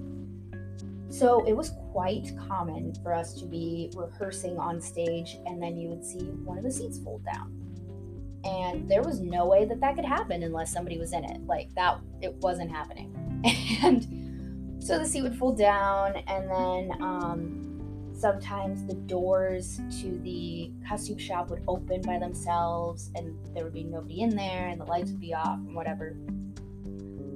So 1.08 1.44
it 1.44 1.54
was 1.54 1.72
quite 1.92 2.32
common 2.48 2.94
for 3.02 3.14
us 3.14 3.32
to 3.40 3.46
be 3.46 3.90
rehearsing 3.96 4.58
on 4.58 4.80
stage 4.80 5.38
and 5.46 5.62
then 5.62 5.76
you 5.76 5.88
would 5.88 6.04
see 6.04 6.24
one 6.44 6.58
of 6.58 6.64
the 6.64 6.70
seats 6.70 6.98
fold 6.98 7.24
down 7.24 7.65
and 8.46 8.88
there 8.88 9.02
was 9.02 9.20
no 9.20 9.46
way 9.46 9.64
that 9.64 9.80
that 9.80 9.96
could 9.96 10.04
happen 10.04 10.42
unless 10.42 10.72
somebody 10.72 10.98
was 10.98 11.12
in 11.12 11.24
it 11.24 11.40
like 11.46 11.68
that 11.74 11.98
it 12.22 12.32
wasn't 12.36 12.70
happening 12.70 13.12
and 13.82 14.82
so 14.82 14.98
the 14.98 15.04
seat 15.04 15.22
would 15.22 15.36
fold 15.36 15.58
down 15.58 16.16
and 16.28 16.50
then 16.50 17.02
um, 17.02 18.12
sometimes 18.14 18.86
the 18.86 18.94
doors 18.94 19.80
to 20.00 20.18
the 20.20 20.70
costume 20.88 21.18
shop 21.18 21.50
would 21.50 21.62
open 21.68 22.00
by 22.02 22.18
themselves 22.18 23.10
and 23.14 23.36
there 23.54 23.64
would 23.64 23.74
be 23.74 23.84
nobody 23.84 24.22
in 24.22 24.30
there 24.30 24.68
and 24.68 24.80
the 24.80 24.84
lights 24.84 25.10
would 25.10 25.20
be 25.20 25.34
off 25.34 25.58
and 25.58 25.74
whatever 25.74 26.16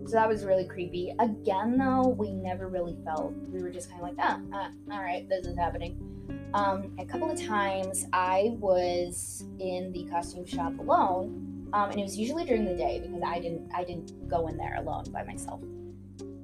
So 0.07 0.12
that 0.12 0.29
was 0.29 0.44
really 0.44 0.64
creepy. 0.64 1.14
Again, 1.18 1.77
though, 1.77 2.09
we 2.09 2.33
never 2.33 2.68
really 2.68 2.96
felt. 3.05 3.33
We 3.53 3.62
were 3.62 3.70
just 3.70 3.90
kind 3.90 4.03
of 4.03 4.09
like, 4.09 4.16
ah, 4.18 4.40
ah, 4.53 4.70
all 4.90 5.03
right, 5.03 5.29
this 5.29 5.46
is 5.46 5.57
happening. 5.59 6.10
Um, 6.53 6.97
a 6.99 7.05
couple 7.05 7.31
of 7.31 7.41
times 7.41 8.07
I 8.13 8.57
was 8.59 9.45
in 9.61 9.93
the 9.93 10.05
costume 10.11 10.45
shop 10.45 10.79
alone, 10.79 11.69
um, 11.73 11.91
and 11.91 12.01
it 12.01 12.03
was 12.03 12.17
usually 12.17 12.45
during 12.45 12.65
the 12.65 12.75
day 12.75 13.01
because 13.01 13.23
I 13.25 13.39
didn't 13.39 13.71
I 13.75 13.85
didn't 13.85 14.29
go 14.29 14.49
in 14.49 14.57
there 14.57 14.77
alone 14.77 15.05
by 15.13 15.23
myself 15.23 15.61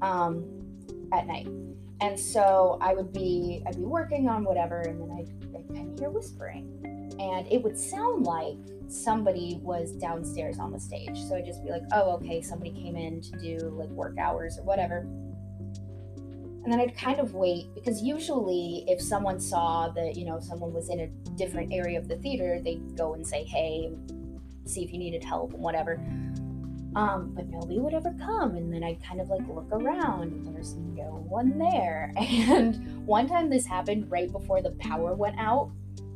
um, 0.03 0.45
at 1.13 1.27
night. 1.27 1.49
And 2.01 2.19
so 2.19 2.79
I 2.81 2.95
would 2.95 3.13
be 3.13 3.63
I'd 3.67 3.77
be 3.77 3.83
working 3.83 4.29
on 4.29 4.45
whatever, 4.45 4.81
and 4.83 5.01
then 5.01 5.11
I'd, 5.19 5.57
I'd 5.57 5.75
kind 5.75 5.93
of 5.93 5.99
hear 5.99 6.11
whispering, 6.11 7.17
and 7.19 7.47
it 7.51 7.63
would 7.63 7.77
sound 7.77 8.25
like 8.25 8.59
somebody 8.89 9.59
was 9.63 9.91
downstairs 9.93 10.61
on 10.61 10.71
the 10.71 10.79
stage. 10.79 11.19
So 11.25 11.35
I'd 11.35 11.47
just 11.47 11.65
be 11.65 11.71
like, 11.71 11.83
oh, 11.93 12.13
okay, 12.17 12.41
somebody 12.43 12.71
came 12.71 12.95
in 12.95 13.21
to 13.23 13.33
do 13.39 13.59
like 13.71 13.89
work 13.89 14.19
hours 14.19 14.57
or 14.59 14.63
whatever. 14.63 15.05
And 16.67 16.73
then 16.73 16.81
I'd 16.81 16.97
kind 16.97 17.21
of 17.21 17.33
wait 17.33 17.73
because 17.77 18.03
usually 18.03 18.85
if 18.89 19.01
someone 19.01 19.39
saw 19.39 19.89
that, 19.91 20.17
you 20.17 20.25
know, 20.25 20.41
someone 20.41 20.73
was 20.73 20.89
in 20.89 20.99
a 20.99 21.07
different 21.37 21.73
area 21.73 21.97
of 21.97 22.09
the 22.09 22.17
theater, 22.17 22.61
they'd 22.61 22.97
go 22.97 23.15
and 23.15 23.25
say, 23.25 23.45
hey, 23.45 23.93
see 24.65 24.83
if 24.83 24.93
you 24.93 24.99
needed 24.99 25.23
help 25.23 25.55
and 25.55 25.63
whatever. 25.63 25.93
Um, 26.97 27.31
but 27.37 27.47
nobody 27.47 27.79
would 27.79 27.95
ever 27.95 28.13
come. 28.19 28.57
And 28.57 28.75
then 28.75 28.83
I'd 28.83 29.01
kind 29.01 29.21
of 29.21 29.29
like 29.29 29.47
look 29.47 29.69
around 29.71 30.33
and 30.33 30.57
there's 30.57 30.75
no 30.75 31.25
one 31.29 31.57
there. 31.57 32.13
And 32.19 33.07
one 33.07 33.29
time 33.29 33.49
this 33.49 33.65
happened 33.65 34.11
right 34.11 34.33
before 34.33 34.61
the 34.61 34.73
power 34.73 35.15
went 35.15 35.39
out. 35.39 35.71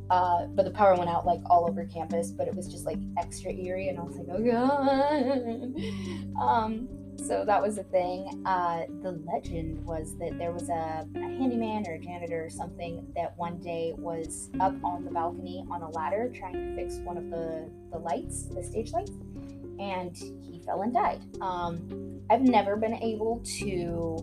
Uh, 0.09 0.47
but 0.47 0.65
the 0.65 0.71
power 0.71 0.97
went 0.97 1.09
out 1.09 1.25
like 1.25 1.39
all 1.45 1.65
over 1.65 1.85
campus, 1.85 2.31
but 2.31 2.45
it 2.49 2.53
was 2.53 2.67
just 2.67 2.85
like 2.85 2.97
extra 3.17 3.53
eerie, 3.53 3.87
and 3.87 3.97
I 3.97 4.01
was 4.01 4.17
like, 4.17 4.27
oh 4.29 4.43
god. 4.43 6.41
um, 6.41 6.89
so 7.17 7.43
that 7.45 7.61
was 7.61 7.75
the 7.75 7.83
thing. 7.83 8.43
Uh, 8.45 8.81
the 9.01 9.11
legend 9.31 9.85
was 9.85 10.15
that 10.17 10.37
there 10.37 10.51
was 10.51 10.69
a, 10.69 11.07
a 11.15 11.19
handyman 11.19 11.85
or 11.87 11.93
a 11.93 11.99
janitor 11.99 12.45
or 12.45 12.49
something 12.49 13.05
that 13.15 13.37
one 13.37 13.57
day 13.59 13.93
was 13.97 14.49
up 14.59 14.73
on 14.83 15.05
the 15.05 15.11
balcony 15.11 15.65
on 15.69 15.81
a 15.81 15.89
ladder 15.89 16.31
trying 16.33 16.53
to 16.53 16.75
fix 16.75 16.97
one 16.97 17.17
of 17.17 17.29
the 17.29 17.69
the 17.91 17.97
lights, 17.97 18.43
the 18.43 18.63
stage 18.63 18.91
lights, 18.91 19.11
and 19.79 20.15
he 20.15 20.61
fell 20.65 20.81
and 20.81 20.93
died. 20.93 21.21
Um, 21.41 22.21
I've 22.29 22.41
never 22.41 22.75
been 22.75 22.95
able 22.95 23.41
to 23.59 24.17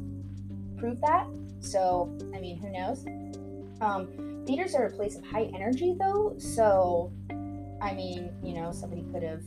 prove 0.77 1.01
that, 1.01 1.27
so 1.61 2.11
I 2.35 2.41
mean, 2.41 2.59
who 2.59 2.71
knows? 2.71 3.05
Um, 3.81 4.29
theaters 4.49 4.75
are 4.75 4.87
a 4.87 4.91
place 4.91 5.15
of 5.15 5.23
high 5.27 5.51
energy 5.55 5.95
though 5.99 6.35
so 6.39 7.13
i 7.83 7.93
mean 7.93 8.31
you 8.43 8.55
know 8.55 8.73
somebody 8.73 9.05
could 9.13 9.23
have 9.23 9.43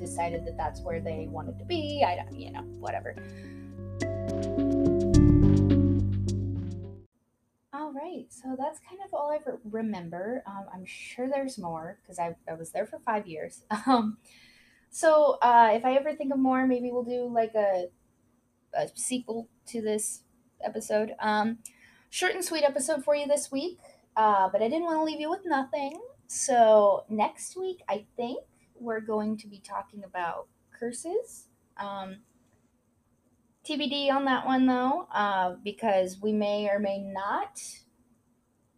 decided 0.00 0.44
that 0.46 0.56
that's 0.56 0.80
where 0.80 1.00
they 1.00 1.28
wanted 1.30 1.58
to 1.58 1.64
be 1.64 2.04
i 2.06 2.16
don't 2.16 2.34
you 2.38 2.50
know 2.50 2.62
whatever. 2.80 3.14
All 7.72 7.92
right 7.92 8.26
so 8.30 8.56
that's 8.58 8.80
kind 8.80 9.00
of 9.04 9.14
all 9.14 9.30
i 9.30 9.38
remember. 9.64 10.42
Um, 10.46 10.64
i'm 10.74 10.84
sure 10.84 11.28
there's 11.28 11.58
more 11.58 11.98
because 12.02 12.18
I, 12.18 12.34
I 12.48 12.54
was 12.54 12.70
there 12.72 12.86
for 12.86 12.98
five 12.98 13.26
years. 13.26 13.62
Um, 13.86 14.18
so 14.92 15.38
uh, 15.40 15.70
if 15.74 15.84
i 15.84 15.94
ever 15.94 16.14
think 16.14 16.32
of 16.32 16.38
more 16.40 16.66
maybe 16.66 16.90
we'll 16.90 17.04
do 17.04 17.28
like 17.32 17.54
a, 17.54 17.86
a 18.74 18.88
sequel 18.94 19.48
to 19.68 19.80
this 19.80 20.22
episode. 20.64 21.14
Um, 21.20 21.58
short 22.10 22.34
and 22.34 22.44
sweet 22.44 22.64
episode 22.64 23.04
for 23.04 23.14
you 23.14 23.26
this 23.26 23.50
week. 23.50 23.78
Uh, 24.16 24.48
but 24.50 24.62
I 24.62 24.68
didn't 24.68 24.84
want 24.84 24.98
to 24.98 25.04
leave 25.04 25.20
you 25.20 25.30
with 25.30 25.40
nothing. 25.44 26.00
So 26.26 27.04
next 27.08 27.56
week, 27.56 27.80
I 27.88 28.04
think 28.16 28.40
we're 28.80 29.00
going 29.00 29.36
to 29.38 29.46
be 29.46 29.60
talking 29.60 30.02
about 30.04 30.48
curses. 30.78 31.46
Um, 31.76 32.18
TBD 33.64 34.10
on 34.10 34.24
that 34.24 34.46
one 34.46 34.66
though, 34.66 35.06
uh, 35.14 35.54
because 35.62 36.18
we 36.20 36.32
may 36.32 36.68
or 36.68 36.78
may 36.78 36.98
not 36.98 37.60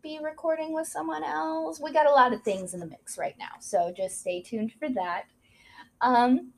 be 0.02 0.18
recording 0.22 0.74
with 0.74 0.88
someone 0.88 1.22
else. 1.22 1.80
We 1.80 1.92
got 1.92 2.06
a 2.06 2.12
lot 2.12 2.32
of 2.32 2.42
things 2.42 2.74
in 2.74 2.80
the 2.80 2.86
mix 2.86 3.16
right 3.16 3.36
now, 3.38 3.60
so 3.60 3.92
just 3.96 4.20
stay 4.20 4.42
tuned 4.42 4.72
for 4.78 4.88
that. 4.90 5.24
Um, 6.00 6.52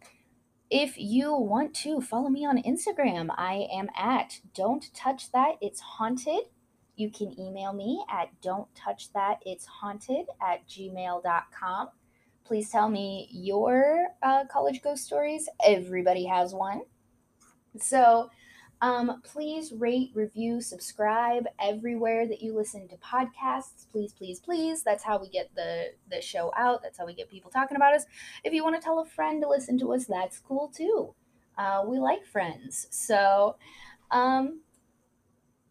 if 0.71 0.97
you 0.97 1.37
want 1.37 1.75
to 1.77 2.01
follow 2.01 2.31
me 2.31 2.47
on 2.47 2.63
Instagram, 2.63 3.29
I 3.37 3.69
am 3.73 3.89
at 3.97 4.41
Don't 4.55 4.93
Touch 4.95 5.31
That 5.33 5.57
It's 5.61 5.81
Haunted. 5.81 6.45
You 6.97 7.11
can 7.11 7.39
email 7.39 7.73
me 7.73 8.05
at 8.11 8.29
don't 8.41 8.73
touch 8.75 9.13
that 9.13 9.41
it's 9.45 9.67
haunted 9.67 10.27
at 10.41 10.67
gmail.com. 10.69 11.89
Please 12.45 12.71
tell 12.71 12.89
me 12.89 13.29
your 13.31 14.09
uh, 14.23 14.45
college 14.47 14.83
ghost 14.83 15.05
stories. 15.05 15.49
Everybody 15.65 16.27
has 16.27 16.55
one. 16.55 16.83
So 17.81 18.31
um, 18.81 19.23
please 19.25 19.73
rate, 19.73 20.11
review, 20.15 20.61
subscribe 20.61 21.47
everywhere 21.59 22.27
that 22.29 22.43
you 22.43 22.55
listen 22.55 22.87
to 22.89 22.97
podcasts. 22.97 23.87
Please, 23.91 24.13
please, 24.13 24.41
please. 24.41 24.83
That's 24.83 25.03
how 25.03 25.19
we 25.19 25.31
get 25.31 25.55
the, 25.55 25.93
the 26.11 26.21
show 26.21 26.53
out. 26.57 26.83
That's 26.83 26.99
how 26.99 27.07
we 27.07 27.15
get 27.15 27.31
people 27.31 27.51
talking 27.51 27.77
about 27.77 27.95
us. 27.95 28.05
If 28.45 28.53
you 28.53 28.63
want 28.63 28.77
to 28.77 28.83
tell 28.83 28.99
a 28.99 29.07
friend 29.07 29.41
to 29.43 29.49
listen 29.49 29.79
to 29.79 29.95
us, 29.95 30.05
that's 30.05 30.39
cool 30.39 30.69
too. 30.69 31.15
Uh, 31.57 31.85
we 31.87 31.99
like 31.99 32.27
friends. 32.27 32.87
So, 32.91 33.57
um, 34.11 34.61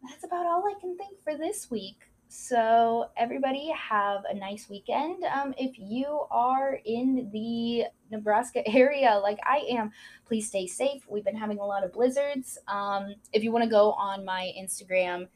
that's 0.10 0.24
about 0.24 0.46
all 0.46 0.66
I 0.66 0.80
can 0.80 0.98
think 0.98 1.18
for 1.24 1.38
this 1.38 1.70
week. 1.70 2.08
So, 2.36 3.12
everybody 3.16 3.72
have 3.78 4.24
a 4.28 4.34
nice 4.34 4.68
weekend. 4.68 5.24
Um, 5.24 5.54
if 5.56 5.78
you 5.78 6.22
are 6.32 6.80
in 6.84 7.30
the 7.32 7.84
Nebraska 8.10 8.68
area 8.76 9.20
like 9.22 9.38
I 9.48 9.58
am, 9.70 9.92
please 10.26 10.48
stay 10.48 10.66
safe. 10.66 11.04
We've 11.08 11.24
been 11.24 11.38
having 11.38 11.60
a 11.60 11.64
lot 11.64 11.84
of 11.84 11.94
blizzards. 11.94 12.58
Um, 12.68 13.14
if 13.34 13.44
you 13.44 13.52
want 13.52 13.66
to 13.66 13.70
go 13.70 13.92
on 13.92 14.26
my 14.26 14.52
Instagram, 14.60 15.28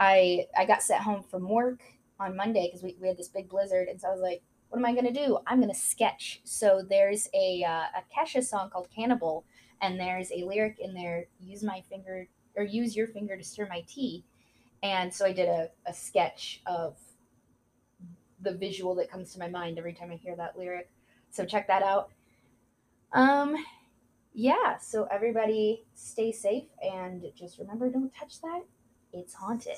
I 0.00 0.46
I 0.58 0.64
got 0.64 0.82
sent 0.82 1.04
home 1.04 1.22
from 1.22 1.48
work 1.48 1.80
on 2.18 2.34
Monday 2.34 2.66
because 2.66 2.82
we, 2.82 2.96
we 3.00 3.06
had 3.06 3.16
this 3.16 3.28
big 3.28 3.48
blizzard, 3.48 3.86
and 3.86 4.00
so 4.00 4.08
I 4.08 4.10
was 4.10 4.20
like, 4.20 4.42
what 4.68 4.78
am 4.78 4.84
I 4.84 4.96
gonna 4.96 5.12
do? 5.12 5.38
I'm 5.46 5.60
gonna 5.60 5.72
sketch. 5.72 6.40
So 6.42 6.82
there's 6.86 7.28
a 7.34 7.62
uh, 7.62 8.00
a 8.00 8.02
Kesha 8.12 8.42
song 8.42 8.68
called 8.68 8.88
Cannibal, 8.92 9.44
and 9.80 9.98
there's 9.98 10.32
a 10.32 10.42
lyric 10.42 10.80
in 10.80 10.92
there. 10.92 11.26
Use 11.38 11.62
my 11.62 11.82
finger 11.88 12.26
or 12.56 12.64
use 12.64 12.96
your 12.96 13.06
finger 13.06 13.36
to 13.36 13.44
stir 13.44 13.68
my 13.70 13.84
tea. 13.86 14.24
And 14.82 15.12
so 15.12 15.24
I 15.24 15.32
did 15.32 15.48
a, 15.48 15.70
a 15.86 15.94
sketch 15.94 16.60
of 16.66 16.96
the 18.40 18.52
visual 18.52 18.94
that 18.96 19.10
comes 19.10 19.32
to 19.32 19.38
my 19.38 19.48
mind 19.48 19.78
every 19.78 19.92
time 19.92 20.10
I 20.10 20.16
hear 20.16 20.34
that 20.36 20.58
lyric. 20.58 20.90
So 21.30 21.44
check 21.44 21.68
that 21.68 21.82
out. 21.82 22.10
Um, 23.12 23.56
yeah, 24.34 24.78
so 24.78 25.06
everybody 25.10 25.84
stay 25.94 26.32
safe 26.32 26.64
and 26.82 27.24
just 27.36 27.58
remember 27.58 27.90
don't 27.90 28.12
touch 28.14 28.40
that. 28.40 28.62
It's 29.12 29.34
haunted. 29.34 29.76